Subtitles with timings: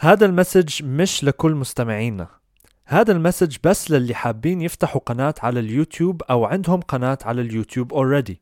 [0.00, 2.28] هذا المسج مش لكل مستمعينا.
[2.86, 8.40] هذا المسج بس للي حابين يفتحوا قناة على اليوتيوب أو عندهم قناة على اليوتيوب اوريدي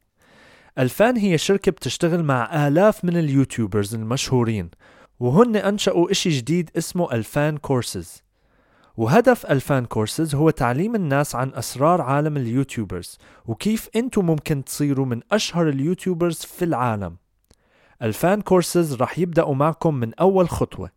[0.79, 4.71] الفان هي شركة بتشتغل مع آلاف من اليوتيوبرز المشهورين
[5.21, 8.23] وهن أنشأوا إشي جديد اسمه الفان كورسز
[8.97, 15.21] وهدف الفان كورسز هو تعليم الناس عن أسرار عالم اليوتيوبرز وكيف أنتم ممكن تصيروا من
[15.33, 17.17] أشهر اليوتيوبرز في العالم.
[18.03, 20.96] الفان كورسز رح يبدأوا معكم من أول خطوة.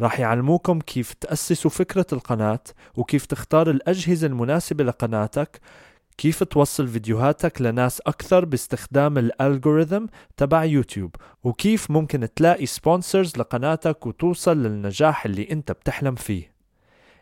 [0.00, 2.60] رح يعلموكم كيف تأسسوا فكرة القناة
[2.96, 5.60] وكيف تختار الأجهزة المناسبة لقناتك
[6.18, 14.62] كيف توصل فيديوهاتك لناس أكثر باستخدام الألغوريثم تبع يوتيوب وكيف ممكن تلاقي سبونسرز لقناتك وتوصل
[14.62, 16.52] للنجاح اللي أنت بتحلم فيه.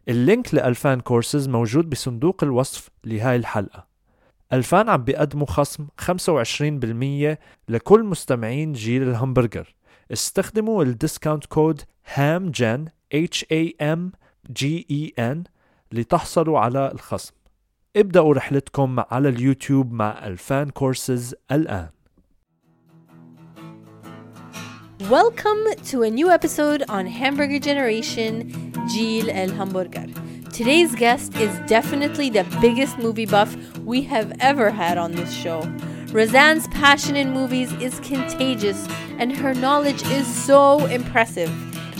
[0.08, 3.86] اللينك لألفان كورسز موجود بصندوق الوصف لهاي الحلقة.
[4.52, 7.38] ألفان عم بيقدموا خصم 25%
[7.68, 9.74] لكل مستمعين جيل الهمبرجر.
[10.12, 11.82] استخدموا الديسكاونت كود
[12.16, 14.12] HAMGEN H A M
[14.52, 15.38] G E N
[15.92, 17.32] لتحصلوا على الخصم
[17.96, 21.88] ابدأوا رحلتكم على اليوتيوب مع الفان كورسز الآن
[25.10, 28.72] Welcome to a new episode on Hamburger Generation,
[29.30, 30.06] El Hamburger.
[30.52, 35.60] Today's guest is definitely the biggest movie buff we have ever had on this show.
[36.12, 41.50] Razan's passion in movies is contagious, and her knowledge is so impressive.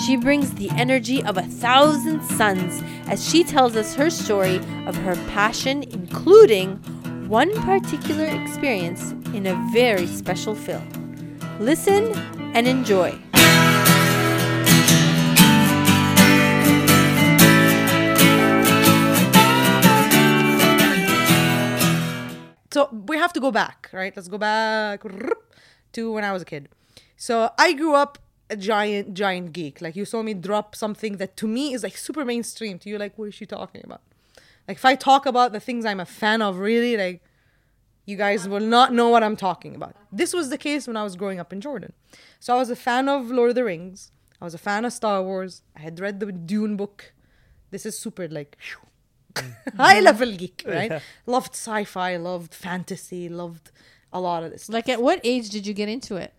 [0.06, 4.96] She brings the energy of a thousand suns as she tells us her story of
[4.96, 6.76] her passion, including
[7.28, 10.88] one particular experience in a very special film.
[11.58, 12.12] Listen
[12.54, 13.10] and enjoy.
[22.70, 24.14] So we have to go back, right?
[24.14, 25.02] Let's go back
[25.94, 26.68] to when I was a kid.
[27.18, 29.82] So I grew up a giant, giant geek.
[29.82, 32.78] Like you saw me drop something that to me is like super mainstream.
[32.78, 34.02] To you, like, what is she talking about?
[34.68, 37.20] Like if I talk about the things I'm a fan of, really, like
[38.06, 39.96] you guys will not know what I'm talking about.
[40.12, 41.92] This was the case when I was growing up in Jordan.
[42.38, 44.12] So I was a fan of Lord of the Rings.
[44.40, 45.62] I was a fan of Star Wars.
[45.76, 47.12] I had read the Dune book.
[47.72, 48.56] This is super like
[49.76, 50.92] high level geek, right?
[50.92, 51.00] Yeah.
[51.26, 53.72] Loved sci-fi, loved fantasy, loved
[54.12, 54.68] a lot of this.
[54.68, 56.32] Like, at what age did you get into it?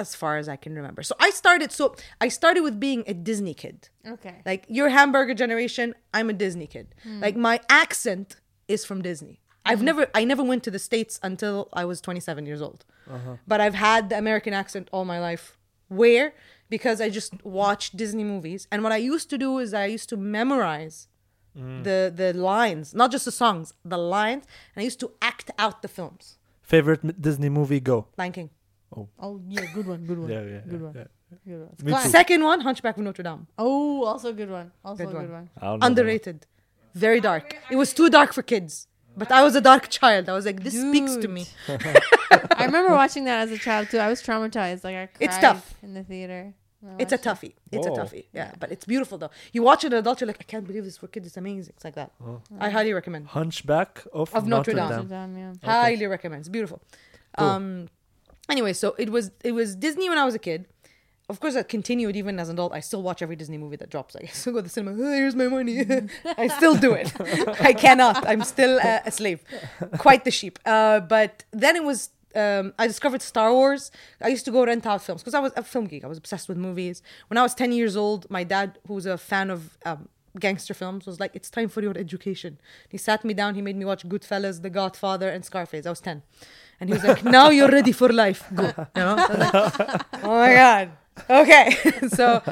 [0.00, 1.02] As far as I can remember.
[1.02, 3.88] So I started so I started with being a Disney kid.
[4.14, 4.36] Okay.
[4.50, 6.86] Like your hamburger generation, I'm a Disney kid.
[7.02, 7.20] Hmm.
[7.20, 9.36] Like my accent is from Disney.
[9.64, 9.90] I've hmm.
[9.90, 12.84] never I never went to the States until I was 27 years old.
[13.08, 13.36] Uh-huh.
[13.46, 15.58] But I've had the American accent all my life.
[15.88, 16.32] Where?
[16.68, 18.68] Because I just watched Disney movies.
[18.70, 21.08] And what I used to do is I used to memorize
[21.54, 21.82] hmm.
[21.82, 24.44] the the lines, not just the songs, the lines.
[24.72, 26.24] And I used to act out the films.
[26.74, 28.50] favorite Disney movie go Lion King.
[28.96, 30.28] Oh, yeah, good one, good one.
[30.34, 30.94] Yeah, yeah, good yeah, one.
[30.96, 31.04] yeah.
[31.46, 31.76] Good one.
[31.84, 32.06] Me Classic.
[32.06, 32.10] too.
[32.10, 33.46] Second one, Hunchback of Notre Dame.
[33.56, 34.72] Oh, also good one.
[34.84, 35.32] Also Good a good one.
[35.32, 35.50] one.
[35.60, 36.46] I don't know underrated
[36.92, 40.32] very dark it was too dark for kids but i was a dark child i
[40.32, 43.98] was like this speaks to me I remember watching that as a child too.
[43.98, 44.82] I was traumatized.
[44.82, 45.74] Like I cried It's tough.
[45.84, 46.52] in the theater.
[46.80, 47.28] when I it's a watched it.
[47.28, 50.20] toughie it's a toughie yeah but it's beautiful though you watch it as an adult
[50.20, 52.10] you're like i can't believe this for kids it's amazing it's like that
[52.58, 54.88] i highly recommend Hunchback of, Of Notre Dame.
[54.88, 55.52] Notre Dame, yeah.
[55.72, 56.82] highly recommend it's beautiful
[57.38, 57.46] Cool.
[57.46, 57.88] um
[58.50, 60.66] anyway so it was it was disney when i was a kid
[61.30, 62.72] of course, I continued even as an adult.
[62.72, 64.16] I still watch every Disney movie that drops.
[64.16, 65.00] I still go to the cinema.
[65.00, 65.86] "Oh, here's my money.
[66.36, 67.08] I still do it.
[67.60, 68.26] I cannot.
[68.26, 69.38] I'm still a, a slave.
[69.98, 70.58] Quite the sheep.
[70.66, 72.10] Uh, but then it was.
[72.34, 73.92] Um, I discovered Star Wars.
[74.20, 76.02] I used to go rent out films because I was a film geek.
[76.02, 77.00] I was obsessed with movies.
[77.28, 80.08] When I was 10 years old, my dad, who was a fan of um,
[80.38, 82.58] gangster films, was like, "It's time for your education."
[82.88, 83.54] He sat me down.
[83.54, 85.86] He made me watch Goodfellas, The Godfather, and Scarface.
[85.86, 86.22] I was 10,
[86.80, 88.44] and he was like, "Now you're ready for life.
[88.54, 89.16] Go." You know.
[89.16, 89.54] Like,
[90.24, 90.90] oh my god.
[91.28, 91.76] Okay.
[92.08, 92.42] so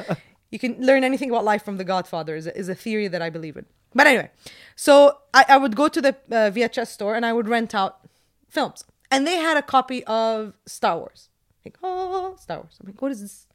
[0.51, 3.21] you can learn anything about life from The Godfather is a, is a theory that
[3.21, 3.65] I believe in.
[3.93, 4.29] But anyway,
[4.75, 8.07] so I, I would go to the uh, VHS store and I would rent out
[8.47, 8.83] films.
[9.11, 11.29] And they had a copy of Star Wars.
[11.65, 12.77] Like, oh, Star Wars.
[12.79, 13.47] I'm like, what is this?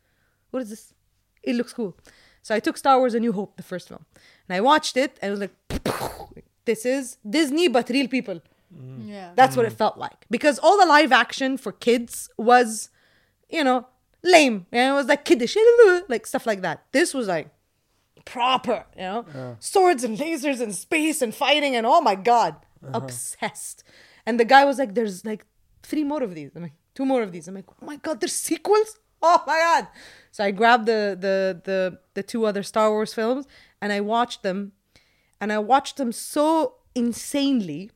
[0.50, 0.94] What is this?
[1.42, 1.96] It looks cool.
[2.42, 4.04] So I took Star Wars A New Hope, the first film.
[4.48, 6.34] And I watched it and it was like,
[6.65, 8.41] this is Disney, but real people.
[9.00, 9.32] Yeah.
[9.34, 9.76] That's what it mm.
[9.76, 10.26] felt like.
[10.30, 12.91] Because all the live action for kids was,
[13.48, 13.86] you know,
[14.22, 14.66] lame.
[14.72, 15.56] And it was like kiddish,
[16.09, 16.84] like stuff like that.
[16.92, 17.48] This was like
[18.24, 22.98] proper, you know, swords and lasers and space and fighting and oh my god, uh-huh.
[22.98, 23.84] obsessed.
[24.26, 25.44] And the guy was like, "There's like
[25.82, 28.20] three more of these." I'm like, two more of these." I'm like, "Oh my god,
[28.20, 29.88] there's sequels." Oh my god!
[30.30, 33.47] So I grabbed the the the the two other Star Wars films
[33.80, 34.72] and I watched them,
[35.41, 37.91] and I watched them so insanely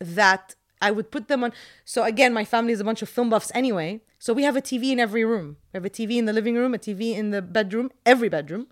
[0.00, 1.52] that I would put them on.
[1.84, 4.00] So again, my family is a bunch of film buffs anyway.
[4.18, 5.56] So we have a TV in every room.
[5.72, 8.66] We have a TV in the living room, a TV in the bedroom, every bedroom.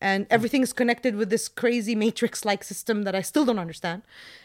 [0.00, 4.02] And everything is connected with this crazy matrix like system that I still don't understand.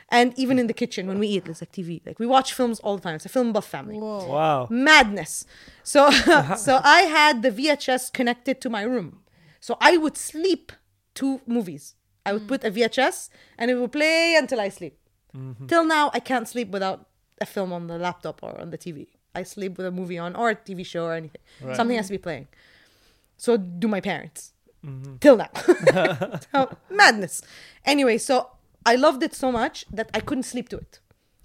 [0.10, 2.02] And even in the kitchen, when we eat, there's like TV.
[2.06, 3.16] Like we watch films all the time.
[3.16, 4.26] It's a film buff family Whoa.
[4.26, 4.68] Wow.
[4.70, 5.46] madness.
[5.84, 6.10] So
[6.58, 9.20] so I had the VHS connected to my room.
[9.60, 10.72] So I would sleep
[11.16, 11.96] to movies.
[12.26, 12.48] I would mm.
[12.48, 14.98] put a VHS and it would play until I sleep.
[15.36, 15.68] Mm-hmm.
[15.68, 17.08] Till now I can't sleep without
[17.42, 19.08] a film on the laptop or on the TV.
[19.36, 21.42] I sleep with a movie on or a TV show or anything.
[21.74, 22.48] Something has to be playing.
[23.38, 24.54] So do my parents.
[24.86, 25.16] Mm-hmm.
[25.18, 25.50] Till now.
[26.52, 27.42] So, madness.
[27.86, 28.52] Anyway, so
[28.86, 31.00] I loved it so much that I couldn't sleep to it.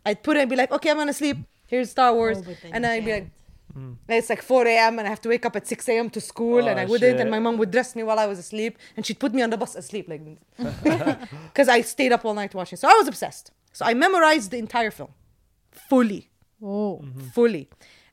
[0.05, 1.39] I'd put it and be like, okay, I'm gonna sleep.
[1.67, 2.39] Here's Star oh, Wars.
[2.39, 3.31] Oh, and you then I'd be like,
[3.75, 3.97] can't.
[4.09, 4.99] it's like 4 a.m.
[4.99, 6.11] and I have to wake up at 6 a.m.
[6.11, 7.01] to school oh, and Oh, I wouldn't.
[7.17, 7.21] shit.
[7.21, 9.51] And my mom would dress me while I was asleep and she'd put me on
[9.51, 10.23] the bus asleep like
[11.53, 12.77] because I stayed up all night watching.
[12.77, 13.51] So I was obsessed.
[13.79, 15.13] So I memorized the entire film
[15.91, 16.23] fully,
[16.59, 17.05] Whoa.
[17.33, 17.69] fully.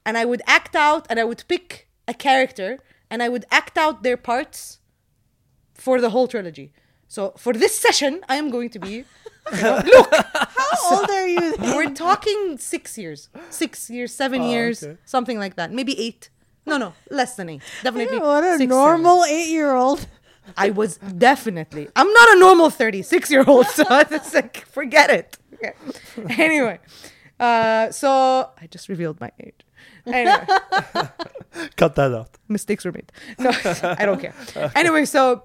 [0.05, 2.77] And I would act out and I would pick a character
[3.09, 4.77] and I would act out their parts
[5.73, 6.71] for the whole trilogy.
[7.07, 9.05] So for this session, I am going to be.
[9.51, 10.13] Look!
[10.61, 11.57] How old are you?
[11.57, 11.75] then?
[11.75, 14.97] We're talking six years, six years, seven Oh, years, okay.
[15.05, 15.71] something like that.
[15.71, 16.29] Maybe eight.
[16.67, 17.63] No, no, less than eight.
[17.81, 18.19] Definitely.
[18.19, 20.05] what a six, normal eight-year-old.
[20.57, 21.87] I was definitely.
[21.95, 25.37] I'm not a normal 36 year old, so it's like forget it.
[25.53, 25.73] Okay.
[26.43, 26.79] Anyway,
[27.39, 28.09] uh, so
[28.61, 29.61] I just revealed my age.
[30.05, 30.45] Anyway,
[31.77, 32.37] Cut that out.
[32.47, 33.11] mistakes were made.
[33.39, 33.49] No,
[33.99, 34.33] I don't care.
[34.75, 35.43] Anyway, so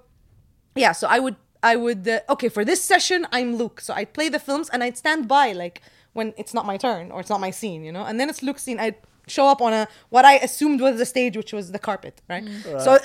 [0.74, 2.06] yeah, so I would, I would.
[2.06, 5.28] Uh, okay, for this session, I'm Luke, so I'd play the films and I'd stand
[5.28, 5.80] by like
[6.12, 8.04] when it's not my turn or it's not my scene, you know.
[8.04, 8.78] And then it's Luke's scene.
[8.80, 12.20] I'd show up on a what I assumed was the stage, which was the carpet,
[12.28, 12.44] right?
[12.64, 12.98] So.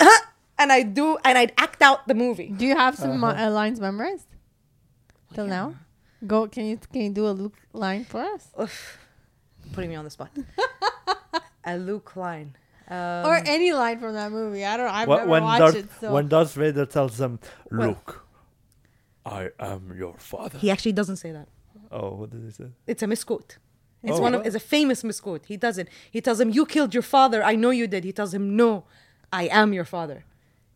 [0.57, 2.48] And I do, and I'd act out the movie.
[2.48, 4.28] Do you have some uh, lines memorized
[5.34, 5.75] till now?
[6.25, 6.48] Go.
[6.48, 8.50] Can you can you do a Luke line for us?
[8.60, 8.98] Oof,
[9.74, 10.31] putting me on the spot.
[11.66, 12.56] a Luke line.
[12.88, 14.63] Um, or any line from that movie.
[14.63, 14.88] I don't.
[14.88, 15.86] I've Wh- never when watched Darth, it.
[16.00, 17.40] So when Darth Vader tells them,
[17.72, 18.25] "Luke, "Look,
[19.25, 21.48] I am your father." he actually doesn't say that.
[21.92, 22.69] Oh, what did he say?
[22.88, 23.57] It's a misquote.
[24.04, 24.22] It's Oh.
[24.22, 25.46] one of it's a famous misquote.
[25.48, 25.90] He doesn't.
[26.12, 27.44] He tells him, "You killed your father.
[27.44, 28.86] I know you did." He tells him, "No,
[29.34, 30.24] I am your father."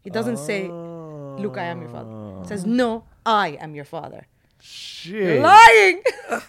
[0.04, 4.28] He doesn't say, "Look, I am your father." He says, "No, I am your father."
[4.62, 5.42] Shit.
[5.42, 6.04] Lying.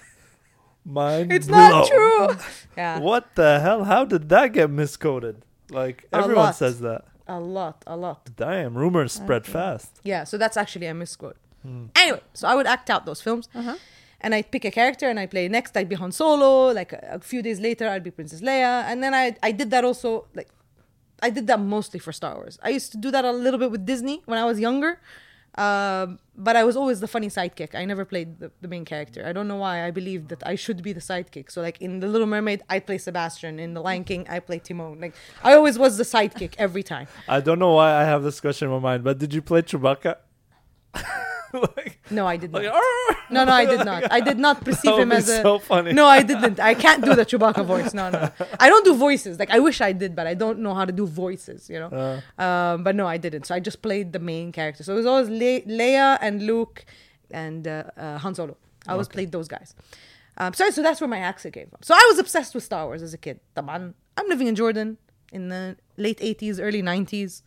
[0.84, 2.28] Mind it's not true.
[2.76, 3.84] yeah, What the hell?
[3.84, 5.36] How did that get miscoded?
[5.70, 6.56] Like A everyone lot.
[6.56, 7.04] says that.
[7.28, 8.28] a lot, a lot.
[8.34, 10.00] Damn, rumors spread fast.
[10.02, 11.36] Yeah, so that's actually a misquote.
[11.62, 11.86] Hmm.
[11.94, 13.48] Anyway, so I would act out those films.
[13.54, 13.76] Uh-huh.
[14.22, 15.76] And I'd pick a character and I'd play next.
[15.76, 16.72] I'd be Han Solo.
[16.72, 18.84] Like a, a few days later, I'd be Princess Leia.
[18.84, 20.26] And then I I did that also.
[20.34, 20.48] Like
[21.22, 22.58] I did that mostly for Star Wars.
[22.62, 25.00] I used to do that a little bit with Disney when I was younger.
[25.56, 27.74] Um, but I was always the funny sidekick.
[27.74, 29.26] I never played the, the main character.
[29.26, 29.84] I don't know why.
[29.84, 31.50] I believed that I should be the sidekick.
[31.50, 33.58] So like in The Little Mermaid, I play Sebastian.
[33.58, 35.00] In The Lion King, I play Timon.
[35.00, 37.08] Like I always was the sidekick every time.
[37.28, 39.62] I don't know why I have this question in my mind, but did you play
[39.62, 40.16] Chewbacca?
[41.76, 42.62] like, no, I did not.
[42.62, 44.12] Like, no, no, I did not.
[44.12, 45.58] I did not perceive him as so a.
[45.58, 45.92] Funny.
[45.92, 46.60] No, I didn't.
[46.60, 47.92] I can't do the Chewbacca voice.
[47.94, 48.30] No, no.
[48.58, 49.38] I don't do voices.
[49.38, 51.68] Like I wish I did, but I don't know how to do voices.
[51.68, 52.20] You know.
[52.38, 52.42] Uh.
[52.42, 53.44] Um, but no, I didn't.
[53.46, 54.82] So I just played the main character.
[54.82, 56.84] So it was always Le- Leia and Luke,
[57.30, 58.56] and uh, uh, Han Solo.
[58.86, 59.14] I always okay.
[59.14, 59.74] played those guys.
[60.38, 61.80] Um, sorry, so that's where my accent came from.
[61.82, 63.40] So I was obsessed with Star Wars as a kid.
[63.56, 63.94] I'm
[64.28, 64.96] living in Jordan
[65.32, 67.42] in the late 80s, early 90s.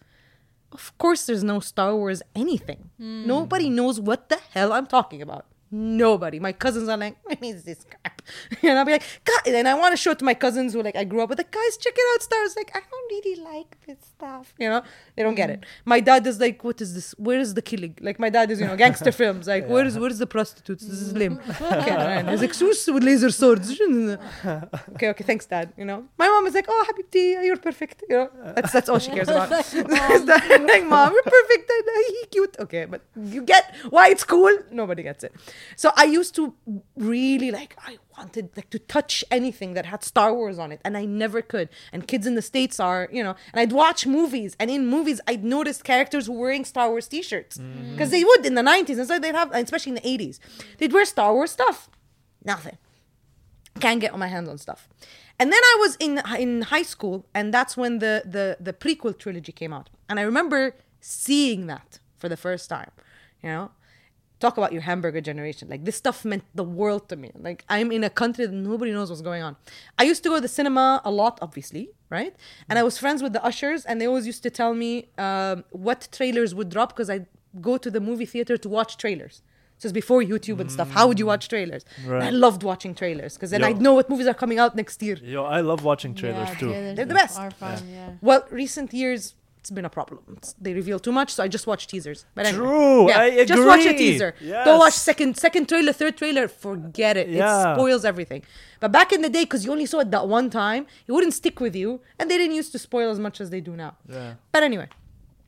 [0.74, 2.90] Of course, there's no Star Wars anything.
[2.98, 3.28] Hmm.
[3.28, 5.46] Nobody knows what the hell I'm talking about.
[5.76, 6.40] Nobody.
[6.40, 8.22] My cousins are like, what is this crap?
[8.62, 9.42] And I'll be like, God.
[9.48, 11.40] And I want to show it to my cousins who like I grew up with.
[11.40, 14.54] Like, guys, check it out, Stars Like, I don't really like this stuff.
[14.60, 14.84] You know,
[15.16, 15.66] they don't get it.
[15.84, 17.14] My dad is like, what is this?
[17.18, 17.98] Where is the killing?
[18.02, 19.48] Like, my dad is, you know, gangster films.
[19.48, 20.86] Like, where is where is the prostitutes?
[20.86, 21.40] This is lame.
[21.60, 23.72] Okay, and he's like, "Sus with laser swords.
[23.72, 25.74] okay, okay, thanks, dad.
[25.76, 28.04] You know, my mom is like, oh, Habibti, you're perfect.
[28.08, 29.50] You know, that's that's all she cares about.
[29.50, 31.72] like, mom, you're perfect.
[31.72, 32.56] and, he cute.
[32.60, 34.56] Okay, but you get why it's cool.
[34.72, 35.34] Nobody gets it.
[35.76, 36.54] So I used to
[36.96, 37.76] really like.
[37.86, 41.42] I wanted like to touch anything that had Star Wars on it, and I never
[41.42, 41.70] could.
[41.92, 45.20] And kids in the states are, you know, and I'd watch movies, and in movies
[45.28, 47.92] I'd notice characters wearing Star Wars T-shirts mm.
[47.92, 50.40] because they would in the '90s, and so they'd have, especially in the '80s,
[50.78, 51.90] they'd wear Star Wars stuff.
[52.46, 52.78] Nothing
[53.80, 54.88] can't get on my hands on stuff.
[55.40, 59.18] And then I was in in high school, and that's when the the the prequel
[59.18, 59.90] trilogy came out.
[60.08, 62.92] And I remember seeing that for the first time.
[63.42, 63.72] You know,
[64.46, 65.66] talk about your hamburger generation.
[65.74, 67.30] Like this stuff meant the world to me.
[67.48, 69.54] Like I'm in a country that nobody knows what's going on.
[70.02, 71.84] I used to go to the cinema a lot, obviously,
[72.18, 72.34] right?
[72.68, 74.92] And I was friends with the ushers, and they always used to tell me
[75.28, 75.58] um,
[75.88, 77.18] what trailers would drop because I
[77.70, 79.36] go to the movie theater to watch trailers.
[79.78, 80.90] This is before YouTube and stuff.
[80.98, 81.84] How would you watch trailers?
[82.06, 83.68] And I loved watching trailers because then Yo.
[83.68, 85.18] I'd know what movies are coming out next year.
[85.22, 86.70] Yo, I love watching trailers yeah, too.
[86.70, 87.38] trailers They're the best.
[87.40, 88.12] Are fun, yeah.
[88.22, 89.22] Well, recent years,
[89.64, 90.20] it's been a problem.
[90.38, 92.26] It's- they reveal too much, so I just watch teasers.
[92.36, 92.66] But anyway.
[92.66, 93.46] True, I agree.
[93.46, 93.98] Just watch a agree.
[93.98, 94.36] teaser.
[94.66, 96.46] Don't watch second second trailer, third trailer.
[96.50, 97.30] Forget it.
[97.30, 97.72] Yeah.
[97.72, 98.42] It spoils everything.
[98.82, 101.34] But back in the day, because you only saw it that one time, it wouldn't
[101.34, 103.96] stick with you, and they didn't used to spoil as much as they do now.
[104.10, 104.34] Yeah.
[104.52, 104.90] But anyway,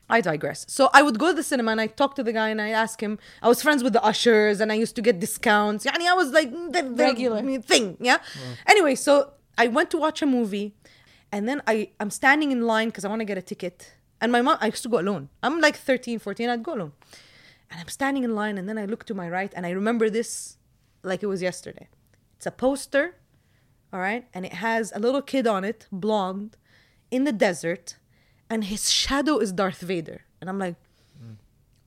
[0.08, 0.64] I digress.
[0.66, 2.70] So I would go to the cinema and I talk to the guy and I
[2.70, 3.18] ask him.
[3.42, 5.84] I was friends with the ushers and I used to get discounts.
[5.84, 7.42] Yani I was like the, the Regular.
[7.72, 7.98] thing.
[8.00, 8.18] Yeah.
[8.66, 9.12] Anyway, so
[9.58, 10.68] I went to watch a movie,
[11.32, 13.92] and then I I'm standing in line because I want to get a ticket.
[14.20, 15.28] And my mom, I used to go alone.
[15.42, 16.48] I'm like 13, 14.
[16.48, 16.92] I'd go alone.
[17.70, 20.08] And I'm standing in line, and then I look to my right, and I remember
[20.08, 20.56] this
[21.02, 21.88] like it was yesterday.
[22.36, 23.16] It's a poster,
[23.92, 26.56] all right, and it has a little kid on it, blonde,
[27.10, 27.96] in the desert,
[28.48, 30.22] and his shadow is Darth Vader.
[30.40, 30.76] And I'm like,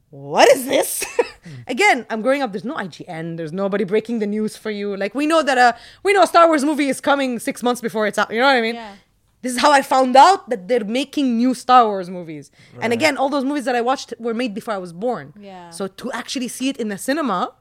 [0.10, 1.06] what is this?
[1.68, 2.52] Again, I'm growing up.
[2.52, 3.38] There's no IGN.
[3.38, 4.98] There's nobody breaking the news for you.
[4.98, 7.80] Like we know that a we know a Star Wars movie is coming six months
[7.82, 8.32] before it's out.
[8.32, 8.76] You know what I mean?
[8.76, 8.96] Yeah.
[9.42, 12.52] This is how I found out that they're making new Star Wars movies.
[12.82, 15.34] And again, all those movies that I watched were made before I was born.
[15.40, 15.70] Yeah.
[15.70, 17.54] So to actually see it in the cinema,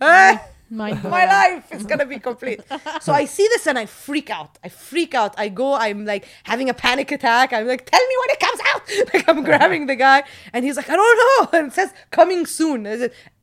[0.00, 0.38] eh,
[0.70, 1.26] Mind my blowing.
[1.28, 2.60] life is gonna be complete.
[3.02, 4.58] so I see this and I freak out.
[4.64, 5.34] I freak out.
[5.36, 5.74] I go.
[5.74, 7.52] I'm like having a panic attack.
[7.52, 8.82] I'm like, tell me when it comes out.
[9.14, 11.40] Like I'm grabbing the guy, and he's like, I don't know.
[11.58, 12.86] And it says coming soon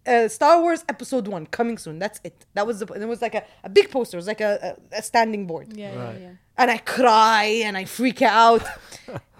[0.05, 1.99] uh, Star Wars Episode One coming soon.
[1.99, 2.45] That's it.
[2.53, 2.85] That was the.
[2.93, 4.17] It was like a, a big poster.
[4.17, 5.75] It was like a, a, a standing board.
[5.75, 6.13] Yeah, right.
[6.15, 6.31] yeah, yeah.
[6.57, 8.63] And I cry and I freak out.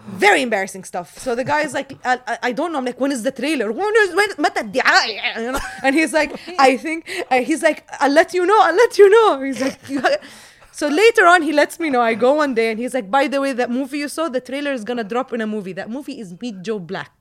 [0.08, 1.20] Very embarrassing stuff.
[1.20, 2.80] So the guy is like, I, I, I don't know.
[2.80, 3.72] I'm like, when is the trailer?
[3.72, 4.30] When is when?
[5.84, 8.60] And he's like, I think uh, he's like, I'll let you know.
[8.62, 9.42] I'll let you know.
[9.42, 9.80] He's like.
[10.72, 12.00] So later on, he lets me know.
[12.00, 14.40] I go one day and he's like, by the way, that movie you saw, the
[14.40, 15.74] trailer is gonna drop in a movie.
[15.74, 17.19] That movie is Meet Joe Black.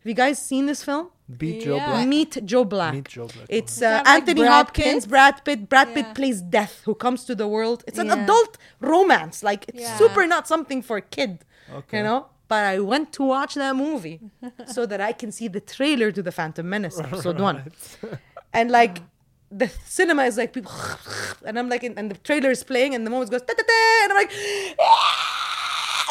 [0.00, 1.10] Have you guys seen this film?
[1.38, 1.86] Beat Joe Yeah.
[1.90, 2.08] Black.
[2.08, 2.94] Meet Joe Black.
[2.94, 3.46] Meet Joe Black.
[3.48, 5.10] It's that uh, like Anthony Brad Hopkins, Pitt?
[5.10, 5.68] Brad Pitt.
[5.68, 5.94] Brad Yeah.
[6.02, 7.84] Pitt plays Death, who comes to the world.
[7.86, 8.22] It's an Yeah.
[8.24, 9.42] adult romance.
[9.42, 9.96] Like it's Yeah.
[9.98, 11.44] super not something for a kid.
[11.72, 11.98] Okay.
[11.98, 12.26] You know.
[12.48, 14.18] But I went to watch that movie
[14.66, 17.70] so that I can see the trailer to the Phantom Menace episode one,
[18.52, 18.98] and like.
[19.52, 20.70] The cinema is like people,
[21.44, 24.30] and I'm like, and the trailer is playing, and the moment goes, and I'm like,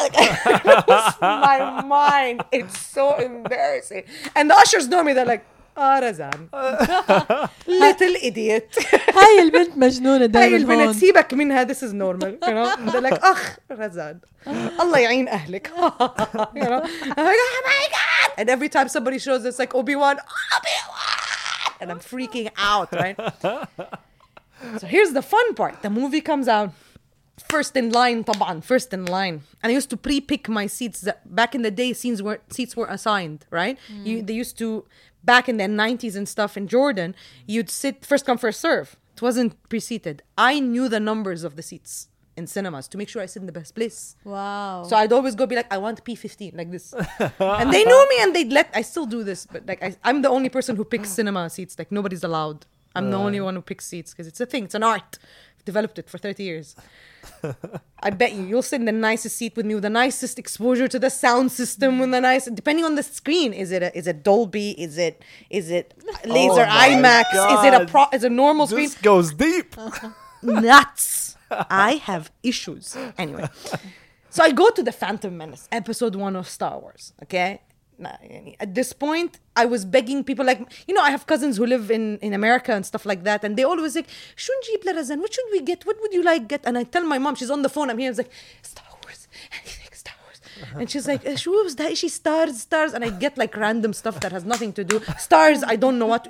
[0.01, 2.43] like I lost my mind.
[2.51, 4.03] It's so embarrassing.
[4.35, 5.13] And the ushers know me.
[5.13, 5.45] They're like,
[5.77, 6.49] ah, Razan.
[7.67, 8.69] Little idiot.
[9.15, 13.01] هاي البنت مجنونة هاي دايما البنت هون سيبك منها this is normal you know they're
[13.01, 14.19] like اخ رزان
[14.81, 19.45] الله يعين اهلك you know I'm like oh my god and every time somebody shows
[19.45, 20.17] it's like Obi-Wan
[20.57, 23.17] Obi-Wan and I'm freaking out right
[24.79, 26.69] so here's the fun part the movie comes out
[27.39, 31.35] first in line طبعا first in line and I used to pre-pick my seats that
[31.35, 34.85] back in the day scenes were seats were assigned right you, they used to
[35.23, 37.09] back in the 90s and stuff in Jordan
[37.45, 41.65] you'd sit first come first serve it wasn't pre-seated I knew the numbers of the
[41.71, 42.07] seats
[42.37, 45.35] in cinemas to make sure I sit in the best place واو so I'd always
[45.39, 46.85] go be like, I want P15, like this.
[47.61, 50.21] and they knew me and they'd let, I still do this, but like, I, I'm
[50.25, 51.73] the only person who picks cinema seats.
[51.79, 52.59] Like, nobody's allowed.
[52.97, 55.11] I'm the only one who picks seats because it's a thing, it's an art.
[55.60, 56.76] I've developed it for 30 years.
[58.02, 60.88] I bet you, you'll sit in the nicest seat with me with the nicest exposure
[60.88, 63.52] to the sound system, with the nice, depending on the screen.
[63.52, 64.70] Is it a, is it Dolby?
[64.80, 65.92] Is it, is it
[66.24, 67.24] laser Oh IMAX?
[67.58, 68.88] Is it a pro, is a normal screen?
[68.88, 69.76] This goes deep.
[70.42, 71.36] nuts.
[71.50, 72.96] I have issues.
[73.18, 73.48] Anyway,
[74.30, 77.12] so I go to the Phantom Menace, episode one of Star Wars.
[77.22, 77.60] Okay
[78.60, 81.90] at this point i was begging people like you know i have cousins who live
[81.90, 84.66] in in america and stuff like that and they always like shouldn't
[85.20, 85.86] what should we get?
[85.86, 86.62] What would you like get?
[86.64, 89.28] And i tell my mom she's on the phone i'm here I'm like star wars.
[89.92, 90.40] Star wars.
[90.80, 91.96] And she's like uh, was that?
[91.96, 92.92] She stars stars.
[92.94, 95.00] And i get like random stuff that has nothing to do.
[95.18, 96.26] Stars i don't know what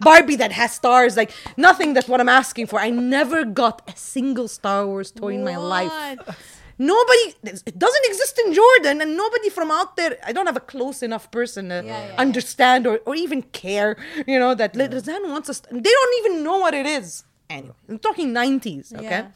[0.00, 2.78] barbie that has stars like nothing that's what i'm asking for.
[2.80, 5.34] I never got a single star wars toy what?
[5.34, 6.55] in my life.
[6.78, 10.18] Nobody, it doesn't exist in Jordan, and nobody from out there.
[10.24, 12.14] I don't have a close enough person to Yeah, yeah, yeah.
[12.18, 13.96] understand or, or even care.
[14.26, 14.88] You know that yeah.
[14.88, 15.60] Razan wants us.
[15.70, 17.24] They don't even know what it is.
[17.48, 18.92] Anyway, I'm talking 90s.
[18.94, 19.04] Okay.
[19.04, 19.28] Yeah.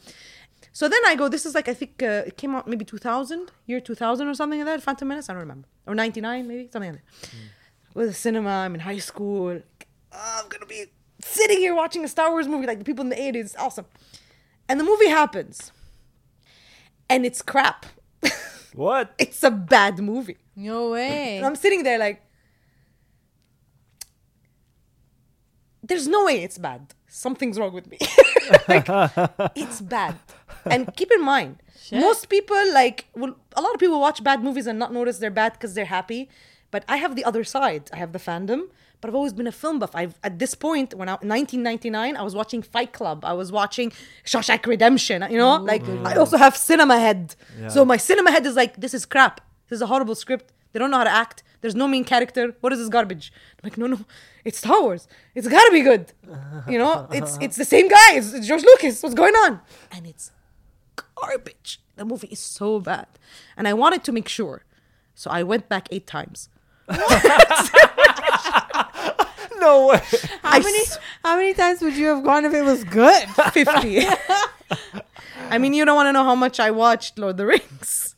[0.71, 1.29] So then I go.
[1.29, 4.59] This is like I think uh, it came out maybe 2000, year 2000 or something
[4.59, 4.83] like that.
[4.83, 5.27] Phantom Menace.
[5.29, 5.67] I don't remember.
[5.87, 7.29] Or 99 maybe something like that.
[7.95, 9.53] With the cinema, I'm in high school.
[9.55, 10.85] Like, oh, I'm gonna be
[11.23, 13.55] sitting here watching a Star Wars movie like the people in the 80s.
[13.57, 13.85] Awesome.
[14.69, 15.71] And the movie happens.
[17.11, 17.85] And it's crap.
[18.73, 19.13] What?
[19.19, 20.37] it's a bad movie.
[20.55, 22.21] No way And I'm sitting there like,
[25.83, 26.93] there's no way it's bad.
[27.07, 27.97] Something's wrong with me.
[28.69, 28.87] like,
[29.55, 30.15] it's bad.
[30.65, 31.99] And keep in mind, Shit.
[31.99, 35.31] most people like, well, a lot of people watch bad movies and not notice they're
[35.31, 36.29] bad because they're happy.
[36.69, 37.89] But I have the other side.
[37.91, 38.69] I have the fandom.
[39.01, 39.91] But I've always been a film buff.
[39.95, 43.25] I've at this point when I 1999, I was watching Fight Club.
[43.25, 43.91] I was watching
[44.23, 45.25] Shawshank Redemption.
[45.29, 47.35] You know, like I also have cinema head.
[47.69, 49.41] So my cinema head is like, this is crap.
[49.67, 50.53] This is a horrible script.
[50.71, 51.43] They don't know how to act.
[51.61, 52.55] There's no main character.
[52.61, 53.31] What is this garbage?
[53.55, 53.99] I'm like, no, no,
[54.43, 55.07] it's Star Wars.
[55.35, 56.13] It's gotta be good.
[56.67, 58.09] You know, it's it's the same guy.
[58.13, 59.01] It's, it's George Lucas.
[59.03, 59.61] What's going on?
[59.91, 60.31] And it's
[61.15, 61.79] garbage.
[61.95, 63.07] The movie is so bad.
[63.55, 64.63] And I wanted to make sure.
[65.13, 66.49] So I went back eight times.
[69.59, 70.01] No way.
[70.41, 70.79] How many
[71.23, 73.29] how many times would you have gone if it was good?
[73.29, 74.05] 50.
[75.51, 78.15] I mean, you don't want to know how much I watched Lord of the Rings.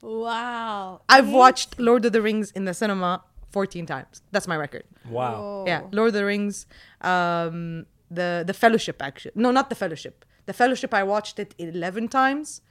[0.00, 1.02] wow.
[1.08, 4.22] I've watched Lord of the Rings in the cinema 14 times.
[4.30, 4.84] That's my record.
[5.08, 5.64] Wow.
[5.66, 6.66] Yeah, Lord of the Rings,
[7.02, 9.32] um, the the Fellowship actually.
[9.34, 10.24] No, not the Fellowship.
[10.46, 12.62] The Fellowship I watched it 11 times.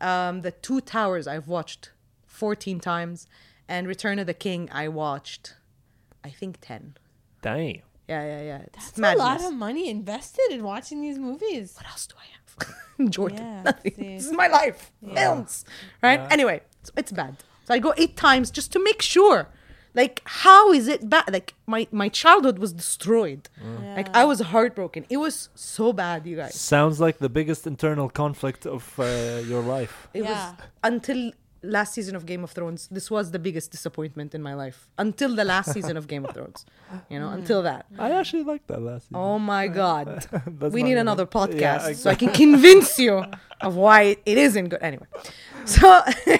[0.00, 1.90] Um, the Two Towers I've watched
[2.26, 3.26] 14 times,
[3.68, 5.54] and Return of the King I watched,
[6.26, 6.96] I think 10.
[7.42, 7.82] Dang.
[8.12, 8.58] Yeah, yeah, yeah.
[8.68, 9.24] It's That's a madness.
[9.28, 11.66] lot of money invested in watching these movies.
[11.76, 13.10] what else do I have?
[13.16, 13.92] Jordan, Yeah, nothing.
[13.96, 14.14] see.
[14.16, 14.80] This is my life.
[15.18, 15.64] Films,
[16.02, 16.20] right?
[16.36, 17.32] Anyway, so it's bad.
[17.66, 19.40] So I go eight times just to make sure.
[20.02, 21.24] Like, how is it bad?
[21.32, 23.42] Like, my my childhood was destroyed.
[23.98, 25.00] Like, I was heartbroken.
[25.14, 26.54] It was so bad, you guys.
[26.54, 29.04] Sounds like the biggest internal conflict of uh,
[29.52, 29.94] your life.
[30.12, 30.30] It Yeah.
[30.32, 30.40] was
[30.90, 31.20] until
[31.66, 32.88] last season of Game of Thrones.
[32.90, 34.88] This was the biggest disappointment in my life.
[34.98, 36.64] Until the last season of Game of Thrones,
[37.10, 37.86] you know, until that.
[37.98, 39.16] I actually liked that last season.
[39.16, 40.26] Oh my god.
[40.76, 43.24] We need another podcast Yeah, so I can convince you
[43.60, 44.82] of why it isn't good.
[44.82, 45.06] Anyway,
[45.64, 45.86] so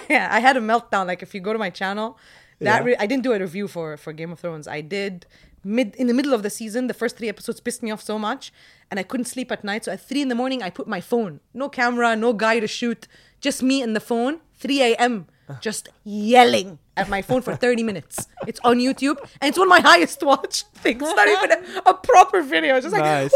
[0.09, 1.05] yeah, I had a meltdown.
[1.07, 2.17] Like if you go to my channel,
[2.59, 2.85] that Yeah.
[2.87, 4.67] re- I didn't do a review for for Game of Thrones.
[4.67, 5.25] I did
[5.63, 6.87] mid in the middle of the season.
[6.87, 8.51] The first three episodes pissed me off so much,
[8.89, 9.85] and I couldn't sleep at night.
[9.85, 12.67] So at three in the morning, I put my phone, no camera, no guy to
[12.67, 13.07] shoot,
[13.41, 14.39] just me and the phone.
[14.59, 15.27] 3 a.m.
[15.61, 18.27] Just yelling at my phone for 30 minutes.
[18.47, 21.01] It's on YouTube and it's one of my highest watched things.
[21.01, 22.75] It's not even a, a proper video.
[22.75, 23.31] It's just like Nice.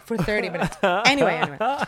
[0.06, 0.76] for 30 minutes.
[0.82, 1.84] Anyway, anyway.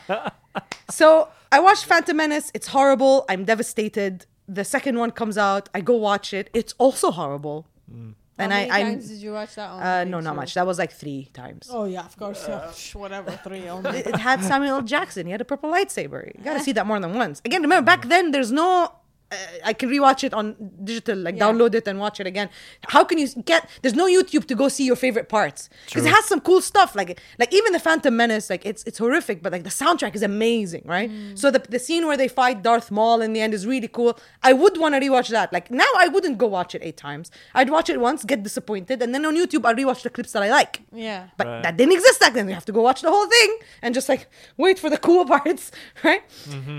[0.91, 2.51] So I watched Phantom Menace.
[2.55, 3.25] It's horrible.
[3.29, 4.27] I'm devastated.
[4.47, 5.69] The second one comes out.
[5.75, 6.49] I go watch it.
[6.55, 7.67] It's also horrible.
[7.91, 9.83] And How I, many I'm times did you watch that one?
[9.83, 10.55] uh, no, not much.
[10.55, 11.69] That was like three times.
[11.73, 12.45] Oh yeah, of course.
[12.49, 12.71] Yeah.
[12.73, 13.99] Shh, Whatever, three only.
[14.01, 14.83] It, it had Samuel L.
[14.83, 15.27] Jackson.
[15.27, 16.27] He had a purple lightsaber.
[16.37, 17.41] You gotta see that more than once.
[17.45, 18.93] Again, remember back then, there's no.
[19.33, 19.35] Uh,
[19.65, 21.47] I can rewatch it on digital, like Yeah.
[21.47, 22.49] download it and watch it again.
[22.89, 23.69] How can you get?
[23.83, 26.95] There's no YouTube to go see your favorite parts because it has some cool stuff.
[26.95, 30.23] Like, like even the Phantom Menace, like it's it's horrific, but like the soundtrack is
[30.23, 31.11] amazing, right?
[31.35, 34.17] So the the scene where they fight Darth Maul in the end is really cool.
[34.45, 35.53] I would want to rewatch that.
[35.53, 37.33] Like now, I wouldn't go watch it eight times.
[37.53, 40.45] I'd watch it once, get disappointed, and then on YouTube, I'll rewatch the clips that
[40.45, 40.83] I like.
[40.93, 41.27] Yeah.
[41.37, 41.63] But Right.
[41.65, 42.47] that didn't exist back then.
[42.49, 43.51] You have to go watch the whole thing
[43.83, 45.73] and just like wait for the cool parts,
[46.05, 46.23] right?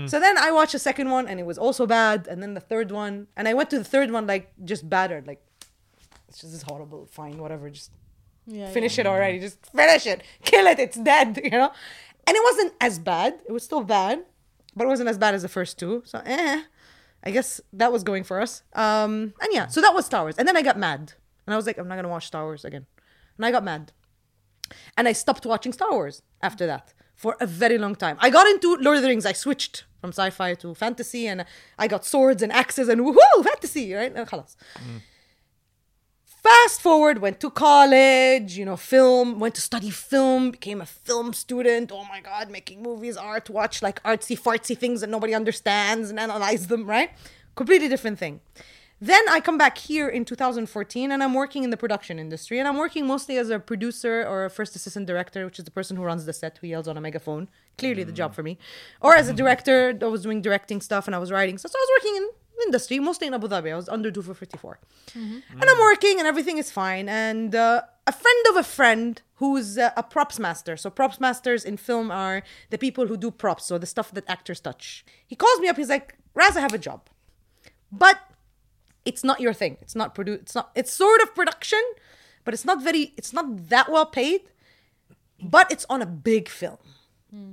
[0.06, 2.26] So then I watched the second one and it was also bad.
[2.26, 5.26] And then the third one, and I went to the third one like just battered.
[5.26, 5.42] Like,
[6.28, 7.06] it's just this horrible.
[7.06, 7.70] Fine, whatever.
[7.70, 7.90] Just
[8.46, 8.70] Yeah.
[8.70, 9.38] finish it already.
[9.40, 10.22] Just finish it.
[10.42, 10.78] Kill it.
[10.78, 11.72] It's dead, you know?
[12.26, 13.40] And it wasn't as bad.
[13.46, 14.24] It was still bad,
[14.76, 16.02] but it wasn't as bad as the first two.
[16.04, 16.62] So, eh.
[17.24, 18.62] I guess that was going for us.
[18.74, 20.36] Um, and yeah, so that was Star Wars.
[20.38, 21.14] And then I got mad.
[21.46, 22.86] And I was like, I'm not going to watch Star Wars again.
[23.36, 23.92] And I got mad.
[24.96, 28.17] And I stopped watching Star Wars after that for a very long time.
[28.19, 29.25] I got into Lord of the Rings.
[29.25, 31.45] I switched from sci-fi to fantasy, and
[31.79, 34.13] I got swords and axes and woohoo, fantasy, right?
[34.13, 34.55] And خلاص.
[36.25, 41.31] Fast forward, went to college, you know, film, went to study film, became a film
[41.31, 41.89] student.
[41.89, 46.19] Oh my God, making movies, art, watch like artsy fartsy things that nobody understands and
[46.19, 47.11] analyze them, right?
[47.55, 48.41] Completely different thing.
[49.00, 52.66] Then I come back here in 2014 and I'm working in the production industry and
[52.66, 55.96] I'm working mostly as a producer or a first assistant director, which is the person
[55.96, 57.48] who runs the set, who yells on a megaphone.
[57.76, 58.58] Clearly the job for me.
[59.00, 61.58] Or as a director, I was doing directing stuff and I was writing.
[61.58, 62.28] So, so I was working in
[62.66, 63.72] industry, mostly in Abu Dhabi.
[63.72, 64.74] I was under twofour54.
[65.60, 67.08] And I'm working and everything is fine.
[67.08, 70.76] And uh, a friend of a friend who's uh, a props master.
[70.76, 74.24] So props masters in film are the people who do props, so the stuff that
[74.28, 75.04] actors touch.
[75.26, 75.76] He calls me up.
[75.76, 77.08] He's like, Raz, I have a job.
[77.92, 78.18] But
[79.04, 79.76] it's not your thing.
[79.80, 80.70] It's not produ It's not.
[80.74, 81.82] It's sort of production,
[82.44, 83.14] but it's not very.
[83.16, 84.42] It's not that well paid.
[85.40, 86.78] But it's on a big film,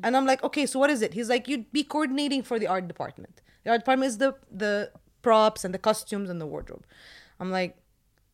[0.03, 1.13] and I'm like, okay, so what is it?
[1.13, 3.41] He's like, you'd be coordinating for the art department.
[3.63, 6.85] The art department is the the props and the costumes and the wardrobe.
[7.39, 7.77] I'm like,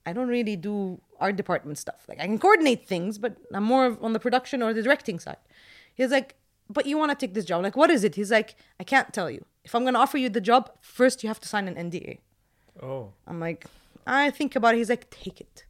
[0.06, 2.06] I don't really do art department stuff.
[2.08, 5.38] Like I can coordinate things, but I'm more on the production or the directing side.
[5.94, 6.36] He's like,
[6.70, 7.58] but you want to take this job?
[7.58, 8.16] I'm like, what is it?
[8.16, 9.46] He's like, I can't tell you.
[9.64, 12.20] If I'm gonna offer you the job, first you have to sign an NDA.
[12.82, 13.14] Oh.
[13.28, 13.66] I'm like,
[14.06, 14.78] I think about it.
[14.78, 15.66] He's like, take it.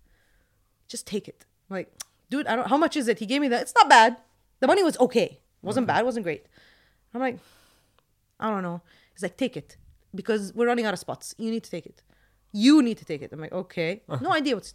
[0.88, 1.46] Just take it.
[1.70, 1.92] I'm like,
[2.30, 3.20] dude, I don't how much is it?
[3.20, 3.62] He gave me that.
[3.62, 4.18] It's not bad.
[4.60, 5.40] The money was okay.
[5.62, 6.46] Wasn't bad, wasn't great.
[7.14, 7.38] I'm like,
[8.40, 8.82] I don't know.
[9.14, 9.78] He's like, take it.
[10.14, 11.36] Because we're running out of spots.
[11.38, 12.02] You need to take it.
[12.52, 13.32] You need to take it.
[13.32, 14.02] I'm like, okay.
[14.10, 14.24] Uh-huh.
[14.24, 14.74] No idea what's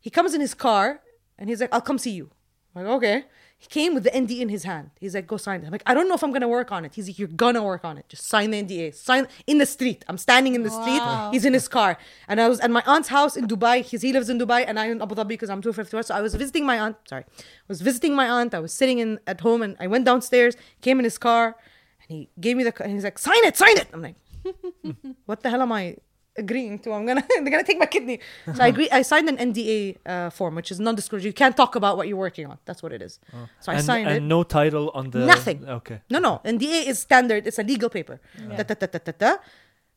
[0.00, 1.00] He comes in his car
[1.38, 2.30] and he's like, I'll come see you.
[2.74, 3.24] I'm like, okay.
[3.58, 4.90] He came with the NDA in his hand.
[5.00, 5.66] He's like, go sign it.
[5.66, 6.94] I'm like, I don't know if I'm gonna work on it.
[6.94, 8.04] He's like, you're gonna work on it.
[8.08, 8.94] Just sign the NDA.
[8.94, 10.04] Sign in the street.
[10.08, 10.80] I'm standing in the Wow.
[10.82, 11.02] street.
[11.32, 11.96] He's in his car.
[12.28, 13.82] And I was at my aunt's house in Dubai.
[13.82, 16.04] He's, he lives in Dubai and I'm in Abu Dhabi because I'm 251.
[16.04, 16.96] So I was visiting my aunt.
[17.08, 17.24] Sorry.
[17.38, 18.52] I was visiting my aunt.
[18.54, 21.56] I was sitting in at home and I went downstairs, came in his car,
[22.02, 23.88] and he gave me the and he's like, sign it, sign it.
[23.94, 24.16] I'm like,
[25.24, 25.96] what the hell am I
[26.38, 26.92] agreeing to?
[26.92, 28.20] I'm gonna they're gonna take my kidney.
[28.54, 28.88] So I agree.
[28.90, 31.26] I signed an NDA uh, form, which is non-disclosure.
[31.26, 32.58] You can't talk about what you're working on.
[32.64, 33.18] That's what it is.
[33.60, 34.22] So I and, signed and it.
[34.22, 35.68] no title on the Nothing.
[35.68, 36.00] Okay.
[36.10, 36.40] No, no.
[36.44, 37.46] NDA is standard.
[37.46, 38.20] It's a legal paper.
[38.56, 39.36] Da, da, da, da.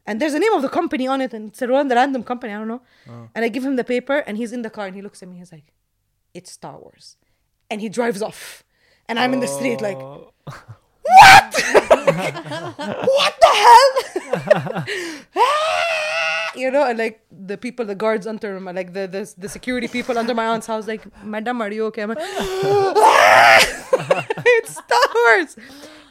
[0.05, 2.53] And there's a name of the company on it, and it's a random random company.
[2.53, 2.81] I don't know.
[3.35, 5.29] And I give him the paper, and he's in the car, and he looks at
[5.29, 5.37] me.
[5.37, 5.73] He's like,
[6.33, 7.15] "It's Star Wars,"
[7.69, 8.63] and he drives off.
[9.07, 10.31] And I'm in the street, like, Oh.
[13.05, 13.33] what?
[13.41, 14.85] the hell?
[16.55, 19.87] You know, and like the people, the guards under him, like the, the the security
[19.87, 22.01] people under my aunt's house, like, Madam, are you okay?
[22.01, 22.17] I'm like,
[24.57, 25.55] it's Star Wars.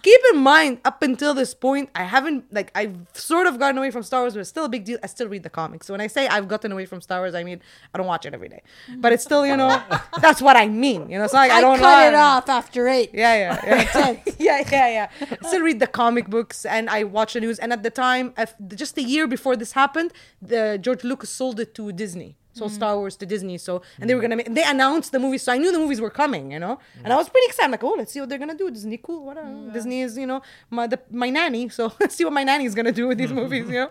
[0.03, 3.91] Keep in mind, up until this point, I haven't like I've sort of gotten away
[3.91, 4.99] from Star Wars, but it's still a big deal.
[5.03, 5.87] I still read the comics.
[5.87, 7.61] So when I say I've gotten away from Star Wars, I mean
[7.93, 8.63] I don't watch it every day,
[8.97, 9.83] but it's still you know
[10.21, 11.11] that's what I mean.
[11.11, 13.11] You know, it's not like I, I, don't cut it off after eight.
[13.13, 14.23] Yeah, yeah, yeah.
[14.39, 15.37] yeah, yeah, yeah.
[15.43, 17.59] Still read the comic books and I watch the news.
[17.59, 18.35] And at the time,
[18.75, 22.37] just a year before this happened, the George Lucas sold it to Disney.
[22.59, 22.75] Sold mm.
[22.75, 23.59] Star Wars to Disney.
[23.59, 24.25] So and they were mm.
[24.25, 24.55] gonna make.
[24.55, 26.53] They announced the movies, so I knew the movies were coming.
[26.53, 27.05] You know, mm.
[27.05, 27.71] and I was pretty excited.
[27.71, 28.71] Like, oh, let's see what they're gonna do.
[28.71, 29.25] Disney, cool.
[29.25, 29.53] Whatever.
[29.73, 31.69] Disney is, you know, my the, my nanny.
[31.69, 33.67] So let's see what my nanny is gonna do with these movies.
[33.69, 33.91] You know.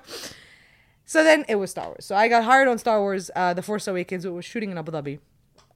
[1.06, 2.06] So then it was Star Wars.
[2.06, 4.26] So I got hired on Star Wars, uh, The Force Awakens.
[4.26, 5.20] It was shooting in Abu Dhabi,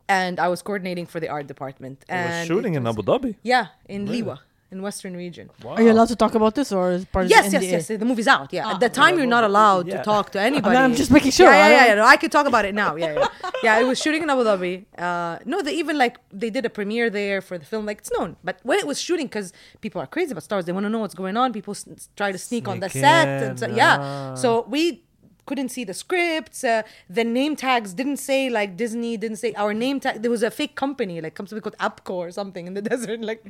[0.10, 2.04] and I was coordinating for the art department.
[2.10, 3.36] And It was shooting it in Abu Dhabi.
[3.42, 4.40] yeah, in Liwa,
[4.72, 5.50] in Western region.
[5.64, 5.74] Wow.
[5.76, 7.72] Are you allowed to talk about this or is part Yes, of yes, the NDA?
[7.72, 7.90] yes.
[7.90, 8.00] Yes?
[8.00, 8.54] The movie's out.
[8.54, 8.74] Yeah, Ah.
[8.76, 9.98] at the time you're not allowed Yeah.
[9.98, 10.78] to talk to anybody.
[10.78, 11.52] I'm just making sure.
[11.52, 11.96] Yeah, I yeah, yeah, yeah.
[12.02, 12.96] No, I could talk about it now.
[12.96, 13.28] Yeah, yeah.
[13.66, 14.74] yeah, it was shooting in Abu Dhabi.
[14.98, 17.86] Uh, no, they even like they did a premiere there for the film.
[17.86, 20.72] Like it's known, but when it was shooting, because people are crazy about stars, they
[20.78, 21.52] want to know what's going on.
[21.60, 23.98] People s- s- try to sneak, on the Sneak set, and so, yeah.
[24.00, 24.36] ah.
[24.36, 25.04] So we
[25.52, 26.60] couldn't see the scripts.
[26.64, 26.82] Uh,
[27.18, 29.12] the name tags didn't say like Disney.
[29.24, 30.22] Didn't say our name tag.
[30.24, 33.20] There was a fake company, like something called Apco or something in the desert.
[33.32, 33.42] Like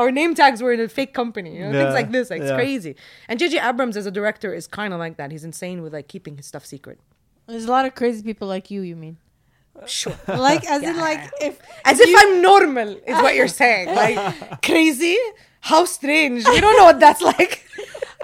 [0.00, 1.50] our name tags were in a fake company.
[1.56, 2.26] You know, Yeah, things like this.
[2.32, 2.92] Like it's crazy.
[3.28, 3.54] And J.J.
[3.70, 5.30] Abrams as a director is kind of like that.
[5.34, 6.98] He's insane with like keeping his stuff secret.
[7.46, 9.16] There's a lot of crazy people like you, you mean?
[9.86, 10.16] Sure.
[10.48, 11.54] Like, as in, like, if.
[11.84, 13.86] As if I'm normal, is what you're saying.
[14.02, 14.18] Like
[14.62, 15.16] crazy?
[15.60, 16.46] How strange.
[16.54, 17.64] We don't know what that's like.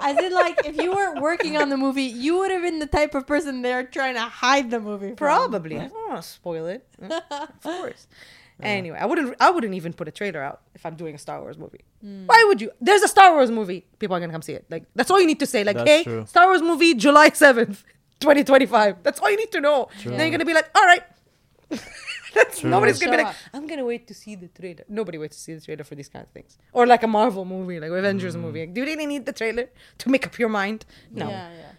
[0.01, 2.87] As in, like, if you weren't working on the movie, you would have been the
[2.87, 5.15] type of person they're trying to hide the movie from.
[5.15, 5.77] Probably.
[5.79, 6.85] I don't want to spoil it.
[7.31, 8.07] of course.
[8.61, 9.35] Anyway, I wouldn't.
[9.39, 11.81] I wouldn't even put a trailer out if I'm doing a Star Wars movie.
[12.01, 12.25] Hmm.
[12.25, 12.71] Why would you?
[12.79, 13.85] There's a Star Wars movie.
[13.99, 14.65] People are gonna come see it.
[14.69, 15.65] Like that's all you need to say.
[15.65, 16.25] Like, That's hey, true.
[16.25, 17.83] Star Wars movie, July seventh,
[18.21, 19.03] twenty twenty five.
[19.03, 19.89] That's all you need to know.
[20.05, 21.03] Then you're gonna be like, all right.
[22.33, 22.69] That's True.
[22.69, 23.35] nobody's gonna be like, up.
[23.53, 24.83] I'm gonna wait to see the trailer.
[24.89, 26.57] Nobody waits to see the trailer for these kind of things.
[26.73, 28.61] Or like a Marvel movie, like Avengers movie.
[28.61, 30.85] Like, do you really need the trailer to make up your mind?
[31.11, 31.29] No.
[31.29, 31.71] Yeah, yeah.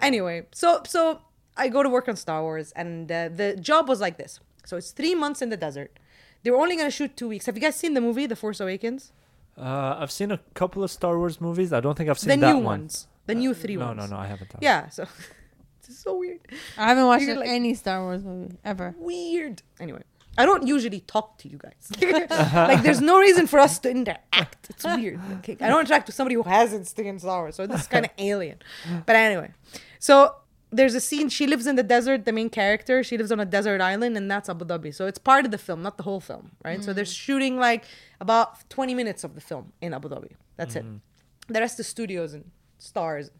[0.00, 1.20] Anyway, so so
[1.56, 4.40] I go to work on Star Wars, and uh, the job was like this.
[4.64, 5.98] So it's three months in the desert.
[6.42, 7.46] They were only gonna shoot two weeks.
[7.46, 9.12] Have you guys seen the movie The Force Awakens?
[9.56, 11.72] Uh, I've seen a couple of Star Wars movies.
[11.72, 12.80] I don't think I've seen the that new one.
[12.80, 13.98] ones, the new three no, ones.
[13.98, 14.50] no, no, I haven't.
[14.60, 14.88] Yeah.
[14.88, 15.06] So
[15.86, 16.40] this is so weird.
[16.78, 18.94] I haven't watched like- any Star Wars movie ever.
[18.98, 19.62] Weird.
[19.80, 20.02] Anyway,
[20.36, 21.90] I don't usually talk to you guys.
[22.30, 22.66] Uh-huh.
[22.68, 24.70] like, there's no reason for us to interact.
[24.70, 25.20] It's weird.
[25.38, 25.56] Okay?
[25.60, 28.10] I don't interact with somebody who hasn't seen Star Wars, so this is kind of
[28.18, 28.58] alien.
[29.06, 29.50] But anyway,
[29.98, 30.36] so
[30.70, 31.28] there's a scene.
[31.28, 32.24] She lives in the desert.
[32.24, 33.04] The main character.
[33.04, 34.94] She lives on a desert island, and that's Abu Dhabi.
[34.94, 36.82] So it's part of the film, not the whole film, right?
[36.82, 37.24] So they're mm.
[37.24, 37.84] shooting like
[38.20, 40.32] about 20 minutes of the film in Abu Dhabi.
[40.56, 40.84] That's it.
[40.84, 41.52] Mm-hmm.
[41.52, 43.30] The rest is studios and stars,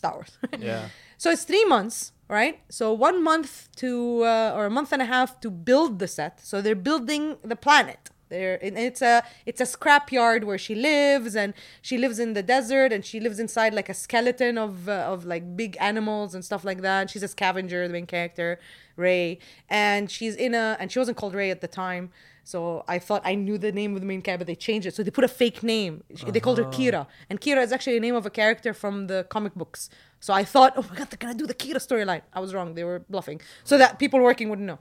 [0.00, 0.32] Star Wars.
[0.70, 0.84] Yeah.
[1.22, 1.96] So it's three months,
[2.38, 2.56] right?
[2.78, 3.50] So one month
[3.82, 3.90] to
[4.32, 6.34] uh, or a month and a half to build the set.
[6.50, 8.02] So they're building the planet.
[8.30, 12.92] There, it's a it's a scrapyard where she lives, and she lives in the desert,
[12.94, 16.64] and she lives inside like a skeleton of uh, of like big animals and stuff
[16.64, 17.10] like that.
[17.10, 18.58] She's a scavenger, the main character,
[18.96, 19.38] Rey,
[19.68, 22.10] and she's in a and she wasn't called Rey at the time.
[22.44, 24.94] So I thought I knew the name of the main character, but they changed it.
[24.94, 26.02] So they put a fake name.
[26.16, 29.06] She- They called her Kira, and Kira is actually a name of a character from
[29.08, 29.90] the comic books.
[30.20, 32.22] So I thought, oh my god, they're gonna do the Kira storyline.
[32.32, 32.74] I was wrong.
[32.74, 34.78] They were bluffing, so that people working wouldn't know.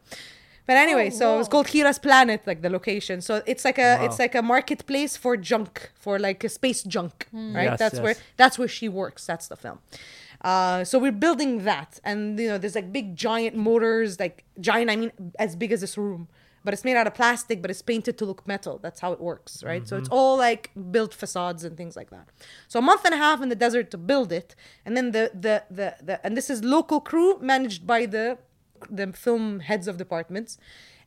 [0.69, 3.21] But anyway, so it was called Kira's Planet, like the location.
[3.27, 4.05] So it's like a Wow.
[4.05, 7.15] it's like a marketplace for junk, for like a space junk,
[7.57, 7.69] right?
[7.71, 9.21] Yes, that's where that's where she works.
[9.31, 9.79] That's the film.
[10.49, 14.35] Uh, so we're building that, and you know, there's like big giant motors, like
[14.69, 14.87] giant.
[14.93, 15.11] I mean,
[15.45, 16.21] as big as this room,
[16.63, 18.75] but it's made out of plastic, but it's painted to look metal.
[18.85, 19.83] That's how it works, right?
[19.89, 20.63] So it's all like
[20.95, 22.25] built facades and things like that.
[22.71, 24.49] So a month and a half in the desert to build it,
[24.85, 28.25] and then the the the, the and this is local crew managed by the
[28.89, 30.57] the film heads of departments,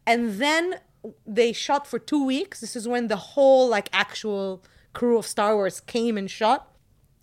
[0.06, 0.80] and then
[1.26, 2.60] they shot for two weeks.
[2.60, 6.68] This is when the whole like actual crew of Star Wars came and shot.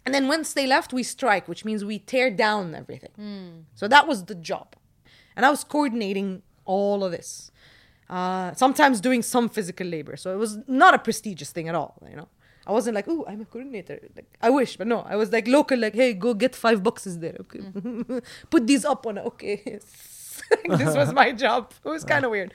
[0.05, 3.65] And then once they left, we strike, which means we tear down everything.
[3.75, 4.75] So that was the job.
[5.35, 7.51] And I was coordinating all of this.
[8.09, 10.17] Uh, sometimes doing some physical labor.
[10.17, 12.27] So it was not a prestigious thing at all, you know.
[12.65, 13.99] I wasn't like, oh, I'm a coordinator.
[14.15, 17.19] Like I wish, but no, I was like local, like, hey, go get five boxes
[17.19, 17.37] there.
[17.41, 17.61] Okay.
[18.49, 19.19] Put these up on.
[19.19, 19.79] Okay.
[20.77, 21.73] this was my job.
[21.83, 22.31] It was kind of uh-huh.
[22.31, 22.53] weird.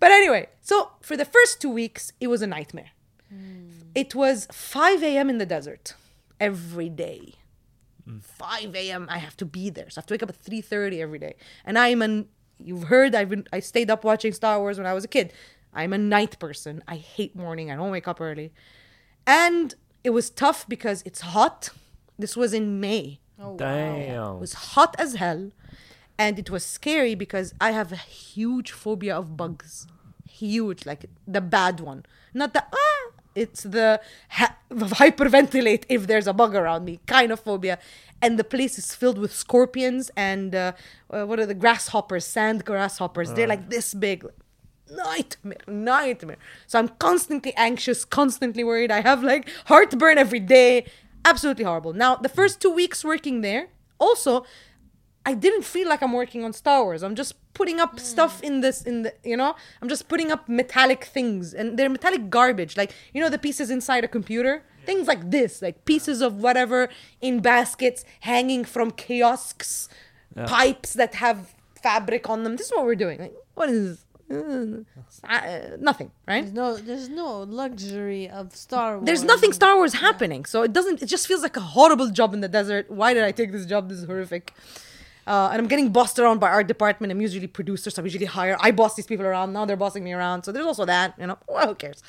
[0.00, 2.90] But anyway, so for the first two weeks, it was a nightmare.
[3.28, 3.70] Hmm.
[3.94, 5.30] It was 5 a.m.
[5.30, 5.94] in the desert
[6.40, 7.34] every day.
[8.04, 8.18] Hmm.
[8.18, 9.06] 5 a.m.
[9.10, 9.88] I have to be there.
[9.90, 11.36] So I have to wake up at 3:30 every day.
[11.64, 14.94] And I'm an you've heard I've been I stayed up watching Star Wars when I
[14.94, 15.32] was a kid.
[15.72, 16.82] I'm a night person.
[16.86, 17.70] I hate morning.
[17.70, 18.52] I don't wake up early.
[19.26, 21.70] And it was tough because it's hot.
[22.18, 23.20] This was in May.
[23.40, 24.36] Oh, Damn.
[24.36, 25.50] It was hot as hell.
[26.18, 29.86] And it was scary because I have a huge phobia of bugs.
[30.28, 32.04] Huge, like the bad one.
[32.32, 34.00] Not the ah, it's the
[34.30, 37.78] ha- hyperventilate if there's a bug around me kind of phobia.
[38.22, 40.72] And the place is filled with scorpions and uh,
[41.10, 43.32] uh, what are the grasshoppers, sand grasshoppers.
[43.32, 44.26] They're like this big.
[44.90, 46.36] Nightmare, nightmare.
[46.66, 48.90] So I'm constantly anxious, constantly worried.
[48.90, 50.86] I have like heartburn every day.
[51.24, 51.92] Absolutely horrible.
[51.92, 54.44] Now, the first two weeks working there, also,
[55.26, 57.02] I didn't feel like I'm working on Star Wars.
[57.02, 60.48] I'm just putting up stuff in this in the you know, I'm just putting up
[60.48, 62.76] metallic things and they're metallic garbage.
[62.76, 64.62] Like, you know the pieces inside a computer?
[64.84, 66.90] Things like this, like pieces of whatever
[67.22, 69.88] in baskets hanging from kiosks,
[70.46, 72.56] pipes that have fabric on them.
[72.56, 73.18] This is what we're doing.
[73.18, 74.82] Like, what is uh,
[75.28, 76.42] uh, nothing, right?
[76.42, 79.06] There's no, there's no luxury of Star Wars.
[79.06, 80.44] There's nothing Star Wars happening.
[80.44, 82.90] So it doesn't, it just feels like a horrible job in the desert.
[82.90, 83.88] Why did I take this job?
[83.88, 84.54] This is horrific.
[85.26, 87.10] Uh, and I'm getting bossed around by our department.
[87.10, 88.56] I'm usually producer, so I usually hire.
[88.60, 89.52] I boss these people around.
[89.52, 90.44] Now they're bossing me around.
[90.44, 91.38] So there's also that, you know.
[91.48, 92.02] Well, who cares?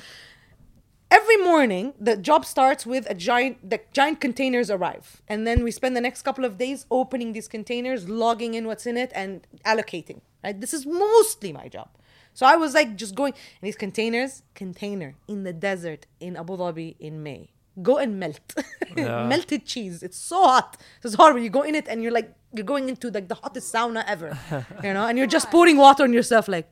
[1.10, 5.22] Every morning, the job starts with a giant, the giant containers arrive.
[5.28, 8.86] And then we spend the next couple of days opening these containers, logging in what's
[8.86, 10.20] in it, and allocating.
[10.42, 10.60] Right?
[10.60, 11.88] This is mostly my job.
[12.34, 16.56] So I was like just going, and these containers, container in the desert in Abu
[16.58, 17.50] Dhabi in May.
[17.82, 18.54] Go and melt.
[18.96, 19.26] Yeah.
[19.26, 20.02] Melted cheese.
[20.02, 20.78] It's so hot.
[21.04, 21.40] It's horrible.
[21.40, 24.38] You go in it and you're like, you're going into like the hottest sauna ever.
[24.82, 26.70] you know, and you're just pouring water on yourself, like,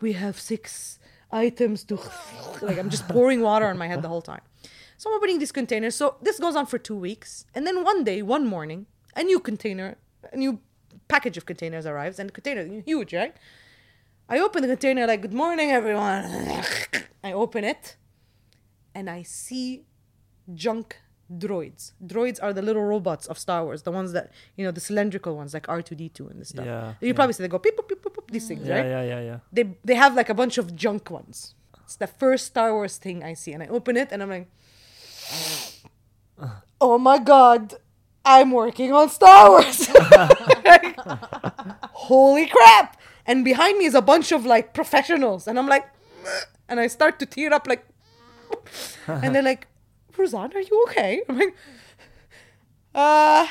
[0.00, 0.98] we have six
[1.30, 1.96] items to
[2.62, 4.40] like I'm just pouring water on my head the whole time.
[4.96, 5.94] So I'm opening these containers.
[5.94, 7.44] So this goes on for two weeks.
[7.54, 9.96] And then one day, one morning, a new container,
[10.32, 10.60] a new
[11.08, 13.36] package of containers arrives, and the container huge, right?
[14.28, 16.24] I open the container like, good morning, everyone.
[17.22, 17.96] I open it
[18.94, 19.84] and I see
[20.54, 20.96] junk
[21.32, 21.92] droids.
[22.04, 25.36] Droids are the little robots of Star Wars, the ones that, you know, the cylindrical
[25.36, 26.64] ones like R2D2 and this stuff.
[26.66, 27.12] Yeah, You yeah.
[27.14, 28.86] probably see they go beep, beep, beep, beep, beep, these things, Yeah, right?
[28.86, 29.38] yeah, yeah, yeah.
[29.52, 31.54] They, they have like a bunch of junk ones.
[31.84, 33.52] It's the first Star Wars thing I see.
[33.52, 34.48] And I open it and I'm like,
[36.80, 37.74] oh my God,
[38.24, 39.88] I'm working on Star Wars.
[40.64, 40.98] Like,
[41.92, 43.00] holy crap.
[43.24, 45.46] And behind me is a bunch of like professionals.
[45.46, 45.86] And I'm like,
[46.68, 47.86] and I start to tear up like,
[49.06, 49.68] and they're like,
[50.18, 51.22] Rosanne, are you okay?
[51.28, 51.54] I'm like,
[52.94, 53.46] uh,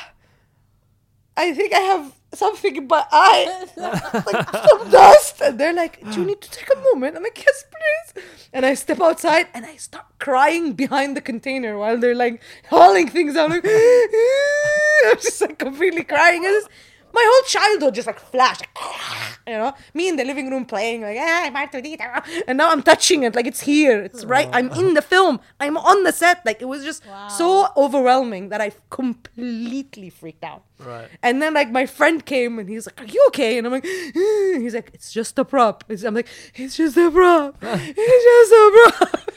[1.37, 5.41] I think I have something in my eye, like some dust.
[5.41, 7.15] And they're like, do you need to take a moment?
[7.17, 8.23] I'm like, yes, please.
[8.53, 13.09] And I step outside and I start crying behind the container while they're like hauling
[13.09, 13.49] things out.
[13.49, 13.65] Like,
[15.05, 16.45] I'm just like completely crying.
[16.45, 16.67] And
[17.15, 18.65] my whole childhood just like flashed,
[19.47, 19.73] you know.
[19.93, 22.43] Me in the living room playing like, ah, I'm R2D2.
[22.47, 24.01] and now I'm touching it like it's here.
[24.01, 24.49] It's right.
[24.51, 25.39] I'm in the film.
[25.59, 26.45] I'm on the set.
[26.45, 30.63] Like it was just so overwhelming that I completely freaked out.
[30.77, 31.07] Right.
[31.23, 33.85] And then like my friend came and he's like, "Are you okay?" And I'm like,
[33.85, 37.55] "He's like, it's just a prop." It's, I'm like, "It's just a prop.
[37.63, 39.31] It's just a prop."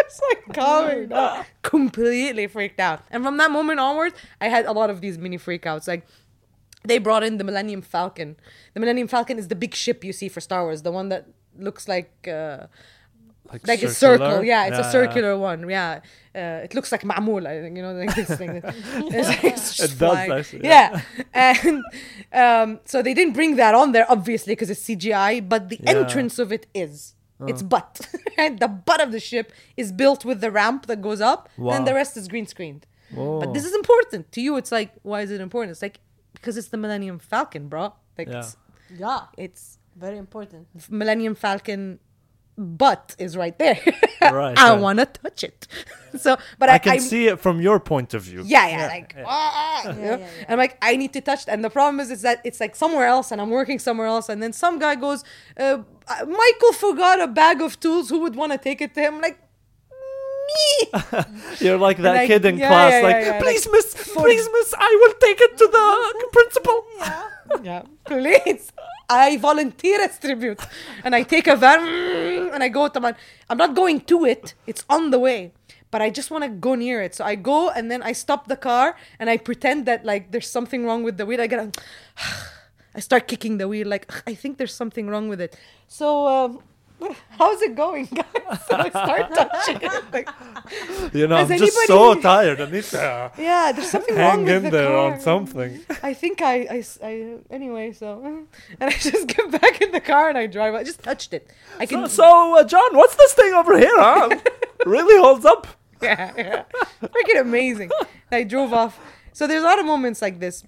[0.00, 1.44] it's like calming down.
[1.62, 3.02] Completely freaked out.
[3.10, 5.86] And from that moment onwards, I had a lot of these mini freakouts.
[5.86, 6.06] Like
[6.84, 8.36] they brought in the Millennium Falcon.
[8.74, 11.26] The Millennium Falcon is the big ship you see for Star Wars, the one that
[11.58, 12.28] looks like.
[12.28, 12.66] Uh,
[13.66, 14.44] like a circle.
[14.44, 15.68] Yeah, it's a circular one.
[15.68, 16.00] Yeah,
[16.34, 18.62] uh, it looks like think you know, like this thing.
[18.62, 20.32] It's, It does flying.
[20.32, 21.00] actually, Yeah,
[21.32, 21.82] and
[22.32, 25.48] um, so they didn't bring that on there, obviously, because it's CGI.
[25.48, 25.90] But the Yeah.
[25.92, 27.14] entrance of it is.
[27.46, 28.00] It's butt,
[28.36, 31.74] and the butt of the ship is built with the ramp that goes up, Wow.
[31.74, 32.84] and the rest is green screened.
[33.14, 33.38] Whoa.
[33.40, 34.56] But this is important to you.
[34.56, 35.70] It's like, why is it important?
[35.70, 36.00] It's like
[36.40, 37.94] because it's the Millennium Falcon, bro.
[38.16, 38.40] Like Yeah.
[38.40, 38.56] it's,
[38.98, 40.66] Yeah, it's very important.
[40.90, 41.98] Millennium Falcon
[42.56, 43.78] butt is right there.
[44.20, 44.80] Right, I right.
[44.80, 45.68] want to touch it.
[46.18, 48.42] so, but I, I can I- see it from your point of view.
[48.44, 49.52] yeah, yeah, like, ah,
[49.84, 50.02] ah, you know?
[50.02, 50.44] yeah, yeah.
[50.48, 51.48] I'm like, I need to touch it.
[51.48, 54.28] And the problem is, is that it's like somewhere else, and I'm working somewhere else.
[54.28, 55.22] And then some guy goes,
[55.56, 55.78] uh,
[56.26, 58.10] Michael forgot a bag of tools.
[58.10, 59.20] Who would want to take it to him?
[59.20, 59.38] Like,
[60.50, 60.66] me.
[61.60, 64.74] You're like that kid in yeah, class, yeah, like, yeah, please, like, miss, please, miss,
[64.76, 66.84] I will take it to the principal.
[67.62, 68.72] yeah, please.
[69.08, 70.60] I volunteer as tribute,
[71.02, 71.80] and I take a van
[72.52, 73.14] and I go to my.
[73.48, 75.52] I'm not going to it; it's on the way.
[75.90, 78.46] But I just want to go near it, so I go and then I stop
[78.46, 81.40] the car and I pretend that like there's something wrong with the wheel.
[81.40, 81.72] I get, a,
[82.94, 85.56] I start kicking the wheel like I think there's something wrong with it.
[85.86, 86.26] So.
[86.28, 86.60] Um,
[87.30, 88.60] How's it going, guys?
[88.68, 90.12] So I start touching it.
[90.12, 90.28] Like,
[91.14, 92.60] You know, I'm just so tired.
[92.60, 95.12] I need to uh, yeah, there's something wrong hang with in the there car.
[95.12, 95.80] on something.
[96.02, 98.22] I think I, I, I, anyway, so,
[98.80, 100.74] and I just get back in the car and I drive.
[100.74, 101.48] I just touched it.
[101.78, 103.94] I So, can, so uh, John, what's this thing over here?
[103.94, 104.36] Huh?
[104.86, 105.66] really holds up.
[106.02, 106.62] yeah, yeah.
[107.02, 107.90] freaking amazing.
[108.30, 108.98] I drove off.
[109.32, 110.64] So there's a lot of moments like this,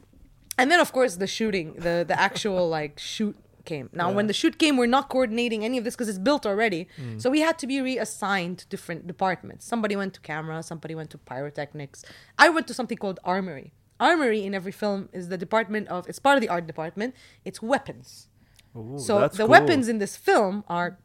[0.58, 3.90] and then of course the shooting, the the actual like shoot came.
[3.92, 6.88] Now when the shoot came, we're not coordinating any of this because it's built already.
[7.00, 7.20] Mm.
[7.20, 9.64] So we had to be reassigned to different departments.
[9.66, 12.04] Somebody went to camera, somebody went to pyrotechnics.
[12.38, 13.72] I went to something called armory.
[13.98, 16.08] Armory in every film is the department of.
[16.08, 17.14] It's part of the art department.
[17.44, 18.28] It's weapons.
[18.76, 19.48] Ooh, So the cool.
[19.48, 20.98] weapons in this film are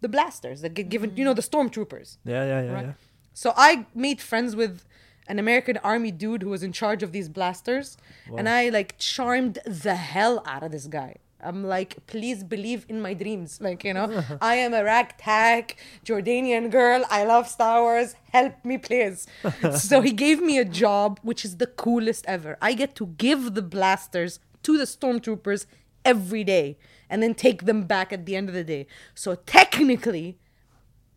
[0.00, 2.18] the blasters that get given, you know, the stormtroopers.
[2.24, 2.86] Yeah, yeah, yeah, Right.
[2.86, 2.92] yeah.
[3.34, 4.84] So I made friends with
[5.26, 7.96] an American army dude who was in charge of these blasters,
[8.36, 11.16] and I like charmed the hell out of this guy.
[11.40, 13.60] I'm like, please believe in my dreams.
[13.60, 17.04] Like, you know, I am a ragtag Jordanian girl.
[17.10, 18.16] I love Star Wars.
[18.32, 19.26] Help me, please.
[19.76, 22.58] so he gave me a job, which is the coolest ever.
[22.60, 25.66] I get to give the blasters to the stormtroopers
[26.04, 28.86] every day and then take them back at the end of the day.
[29.14, 30.38] So technically,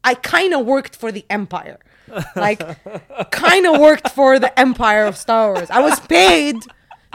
[0.04, 1.80] I kind of worked for the Empire.
[2.36, 2.62] Like,
[3.32, 5.70] kind of worked for the Empire of Star Wars.
[5.70, 6.58] I was paid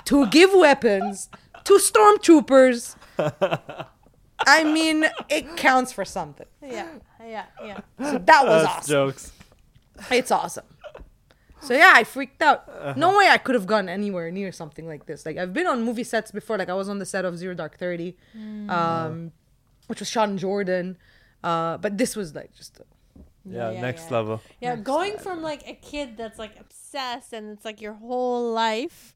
[0.06, 1.28] to give weapons
[1.66, 2.96] to stormtroopers.
[4.46, 6.46] I mean, it counts for something.
[6.62, 6.88] Yeah,
[7.24, 7.80] yeah, yeah.
[8.00, 8.90] So that was That's awesome.
[8.92, 9.32] jokes.
[10.10, 10.64] It's awesome.
[11.62, 12.96] So yeah, I freaked out.
[12.96, 15.24] No way I could have gone anywhere near something like this.
[15.26, 16.58] Like I've been on movie sets before.
[16.58, 18.16] Like I was on the set of Zero Dark Thirty,
[18.68, 19.32] um,
[19.86, 20.98] which was shot in Jordan.
[21.42, 22.80] Uh, but this was like just
[23.44, 24.16] Yeah, yeah, next yeah.
[24.18, 24.42] level.
[24.60, 29.15] Yeah, going from like a kid that's like obsessed and it's like your whole life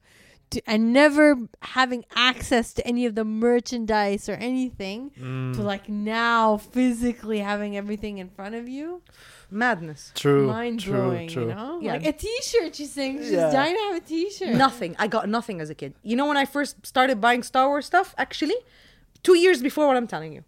[0.51, 5.55] to, and never having access to any of the merchandise or anything Mm.
[5.57, 9.03] to like now physically having everything in front of you.
[9.53, 10.13] madness.
[10.15, 11.49] True, Mind true, blowing, true.
[11.49, 11.81] you know?
[11.83, 11.95] Yeah.
[11.95, 13.51] Like a t shirt, she's saying she's Yeah.
[13.51, 14.55] dying to have a t shirt.
[14.67, 14.95] Nothing.
[14.99, 15.93] I got nothing as a kid.
[16.05, 18.15] You know when I first started buying Star Wars stuff?
[18.17, 18.55] Actually,
[19.27, 20.43] two years before what I'm telling you,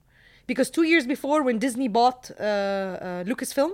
[0.46, 3.72] because two years before when Disney bought uh, uh, Lucasfilm,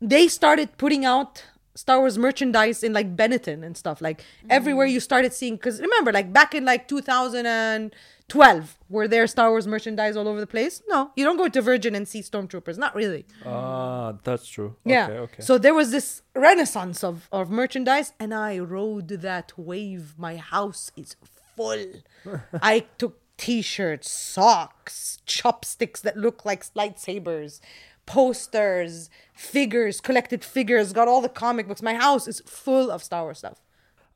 [0.00, 1.32] they started putting out
[1.76, 4.00] Star Wars merchandise in like Benetton and stuff.
[4.00, 9.50] Like everywhere you started seeing, because remember, like back in like 2012, were there Star
[9.50, 10.82] Wars merchandise all over the place?
[10.88, 12.78] No, you don't go to Virgin and see Stormtroopers.
[12.78, 13.26] Not really.
[13.44, 14.74] Ah, that's true.
[14.84, 15.04] Yeah.
[15.04, 15.42] Okay, okay.
[15.42, 20.14] So there was this renaissance of, of merchandise, and I rode that wave.
[20.16, 21.16] My house is
[21.54, 21.86] full.
[22.62, 27.60] I took t shirts, socks, chopsticks that look like lightsabers,
[28.06, 31.82] posters, figures, collected figures, got all the comic books.
[31.82, 33.60] My house is full of Star Wars stuff.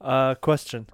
[0.01, 0.87] uh, question.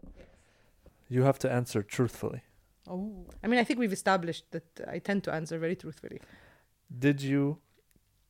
[1.09, 2.41] You have to answer truthfully.
[2.89, 3.27] Oh.
[3.43, 6.21] I mean, I think we've established that I tend to answer very truthfully.
[6.99, 7.59] Did you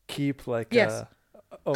[0.09, 0.93] keep like Yes.
[0.93, 1.09] a
[1.67, 1.75] oh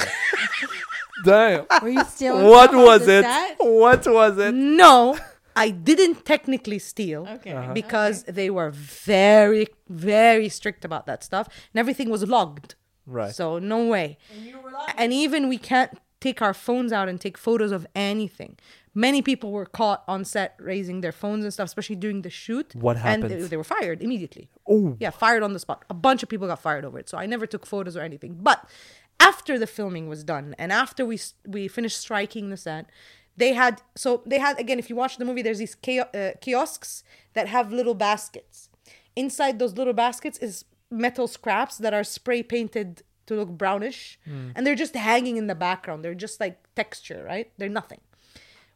[1.24, 3.24] damn Were you still what was it
[3.59, 5.18] what was it No,
[5.57, 7.26] I didn't technically steal.
[7.37, 7.53] Okay.
[7.53, 7.72] Uh-huh.
[7.72, 12.74] because they were very very strict about that stuff and everything was logged
[13.11, 13.35] right.
[13.35, 14.18] So no way.
[14.35, 14.59] And you
[14.96, 18.59] and even we can't take our phones out and take photos of anything.
[18.94, 22.75] Many people were caught on set raising their phones and stuff especially during the shoot.
[22.75, 23.42] What and happened?
[23.42, 24.51] they, they were fired immediately.
[24.68, 24.96] Oh.
[25.01, 25.85] Yeah fired on the spot.
[25.88, 28.38] A bunch of people got fired over it so i never took photos or anything.
[28.40, 28.68] But
[29.18, 32.87] after the filming was done and after we we finished striking the set
[33.37, 36.33] they had so they had again if you watch the movie there's these kio- uh,
[36.40, 38.68] kiosks that have little baskets.
[39.16, 44.50] Inside those little baskets is metal scraps that are spray painted to look brownish hmm.
[44.55, 46.05] and they're just hanging in the background.
[46.05, 47.50] They're just like texture right?
[47.59, 48.00] They're nothing.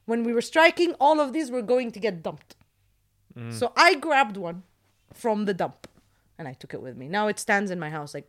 [0.07, 2.57] When we were striking all of these were going to get dumped.
[3.36, 3.51] Hmm.
[3.51, 4.62] So I grabbed one
[5.12, 5.89] from the dump
[6.39, 7.09] and I took it with me.
[7.09, 8.28] Now it stands in my house like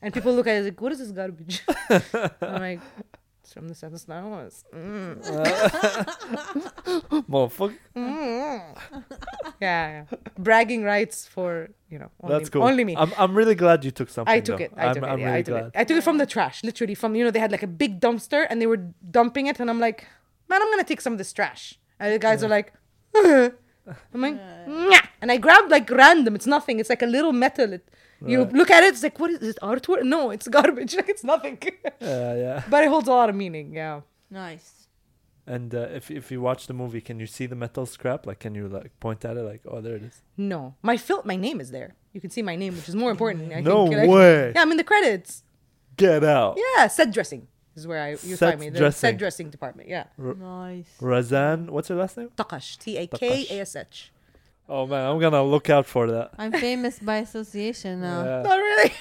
[0.00, 1.62] and people look at it like, what is this garbage?
[2.40, 2.80] I'm like,
[3.48, 4.62] it's from the set of Star Wars.
[4.74, 5.24] Mm.
[7.32, 8.74] motherfucker yeah,
[9.60, 10.04] yeah.
[10.38, 12.10] Bragging rights for you know.
[12.22, 12.62] Only, That's cool.
[12.62, 12.94] Only me.
[12.94, 14.30] I'm, I'm really glad you took something.
[14.30, 14.64] I took though.
[14.64, 14.72] it.
[14.76, 15.20] I I'm, took I'm it.
[15.20, 15.66] Yeah, really I took glad.
[15.66, 15.72] it.
[15.76, 18.00] I took it from the trash, literally from you know they had like a big
[18.00, 20.06] dumpster and they were dumping it, and I'm like,
[20.48, 21.78] man, I'm gonna take some of this trash.
[21.98, 22.74] And the guys are like,
[23.16, 23.52] I'm
[24.12, 24.38] like,
[24.68, 26.34] "Nyah." and I grabbed like random.
[26.34, 26.80] It's nothing.
[26.80, 27.72] It's like a little metal.
[27.72, 27.88] It,
[28.26, 28.94] you look at it.
[28.94, 29.58] It's like, what is it?
[29.62, 30.02] Artwork?
[30.02, 30.94] No, it's garbage.
[30.96, 31.58] Like it's nothing.
[32.00, 32.62] Yeah, yeah.
[32.70, 33.72] but it holds a lot of meaning.
[33.74, 34.00] Yeah.
[34.30, 34.86] Nice.
[35.46, 38.26] And uh, if if you watch the movie, can you see the metal scrap?
[38.26, 39.42] Like, can you like point at it?
[39.42, 40.22] Like, oh, there it is.
[40.36, 41.94] No, my film, my name is there.
[42.12, 43.52] You can see my name, which is more important.
[43.52, 43.96] I No think.
[44.00, 44.52] Like- way.
[44.54, 45.44] Yeah, I'm in the credits.
[45.96, 46.58] Get out.
[46.76, 48.68] Yeah, set dressing is where I you Set find me.
[48.68, 48.98] The dressing.
[48.98, 49.88] set dressing department.
[49.88, 50.90] Yeah, Nice.
[51.00, 52.28] Razan, what's her last name?
[52.36, 52.76] Takash.
[52.78, 54.12] T A K A S H.
[54.68, 56.30] Oh man, I'm gonna look out for that.
[56.38, 58.24] I'm famous by association now.
[58.24, 58.42] Yeah.
[58.48, 58.92] Not really.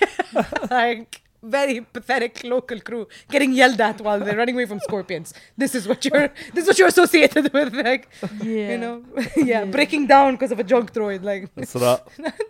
[0.72, 5.34] like very pathetic local crew getting yelled at while they're running away from scorpions.
[5.58, 6.30] This is what you're.
[6.54, 7.74] This is what you're associated with.
[7.74, 8.08] Like
[8.42, 8.72] Yeah.
[8.72, 9.04] you know,
[9.36, 11.24] yeah, breaking down because of a junk droid.
[11.24, 12.02] Like Isra,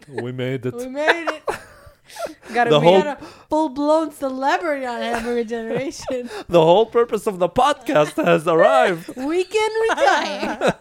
[0.09, 0.75] we made it.
[0.75, 1.43] We made it.
[2.53, 3.17] Gotta The be- whole- a
[3.49, 6.29] full blown celebrity on Hamburger Generation.
[6.49, 9.05] The whole purpose of the podcast has arrived.
[9.31, 10.73] We can retire.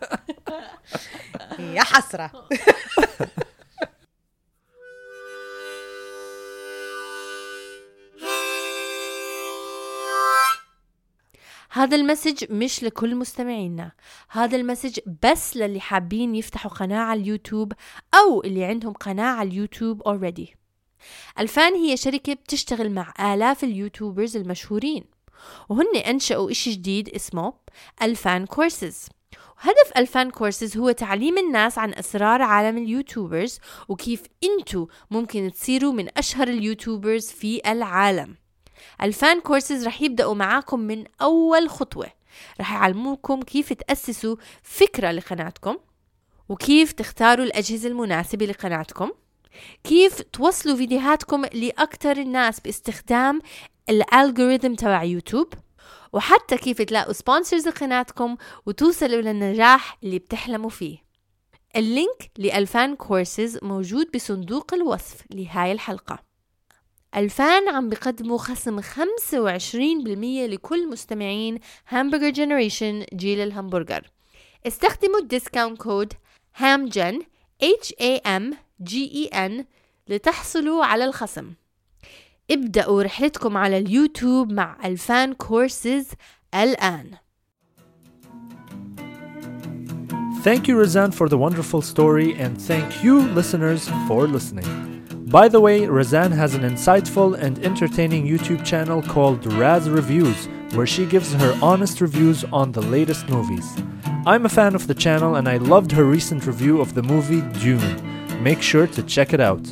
[1.58, 2.30] يا حسرة.
[11.70, 13.92] هذا المسج مش لكل مستمعينا
[14.30, 17.72] هذا المسج بس للي حابين يفتحوا قناة على اليوتيوب
[18.14, 20.54] أو اللي عندهم قناة على اليوتيوب already
[21.38, 25.04] الفان هي شركة بتشتغل مع آلاف اليوتيوبرز المشهورين
[25.68, 27.52] وهن أنشأوا إشي جديد اسمه
[28.02, 29.08] الفان كورسز.
[29.58, 36.08] هدف الفان كورسز هو تعليم الناس عن أسرار عالم اليوتيوبرز وكيف إنتو ممكن تصيروا من
[36.18, 38.36] أشهر اليوتيوبرز في العالم.
[39.02, 42.06] الفان كورسز رح يبدأوا معاكم من أول خطوة.
[42.60, 45.76] رح يعلموكم كيف تأسسوا فكرة لقناتكم
[46.48, 49.10] وكيف تختاروا الأجهزة المناسبة لقناتكم.
[49.84, 53.40] كيف توصلوا فيديوهاتكم لأكثر الناس باستخدام
[53.88, 55.54] الالجوريثم تبع يوتيوب؟
[56.12, 58.36] وحتى كيف تلاقوا سبونسرز لقناتكم
[58.66, 60.98] وتوصلوا للنجاح اللي بتحلموا فيه.
[61.76, 66.18] اللينك لألفان كورسز موجود بصندوق الوصف لهاي الحلقة.
[67.16, 71.58] ألفان عم بقدموا خصم 25% لكل مستمعين
[71.92, 74.10] همبرجر جنريشن جيل الهمبرجر.
[74.66, 76.12] استخدموا الديسكاونت كود
[77.61, 79.65] HAMGEN H A M G E N
[80.07, 81.53] لتحصلوا على الخصم
[82.51, 86.07] ابدأوا رحلتكم على اليوتيوب مع الفان كورسز
[86.55, 87.11] الآن
[90.43, 94.65] Thank you, Razan, for the wonderful story, and thank you, listeners, for listening.
[95.27, 100.87] By the way, Razan has an insightful and entertaining YouTube channel called Raz Reviews, where
[100.87, 103.67] she gives her honest reviews on the latest movies.
[104.28, 107.42] I'm a fan of the channel and I loved her recent review of the movie
[107.60, 108.42] Dune.
[108.42, 109.64] Make sure to check it out.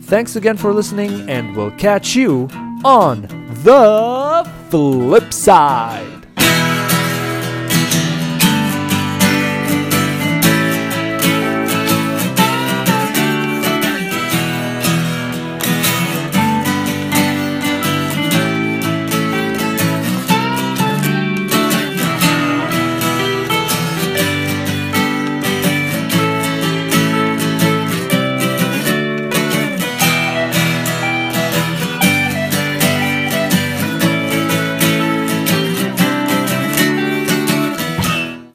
[0.00, 2.48] Thanks again for listening, and we'll catch you
[2.84, 3.22] on
[3.62, 6.23] the flip side.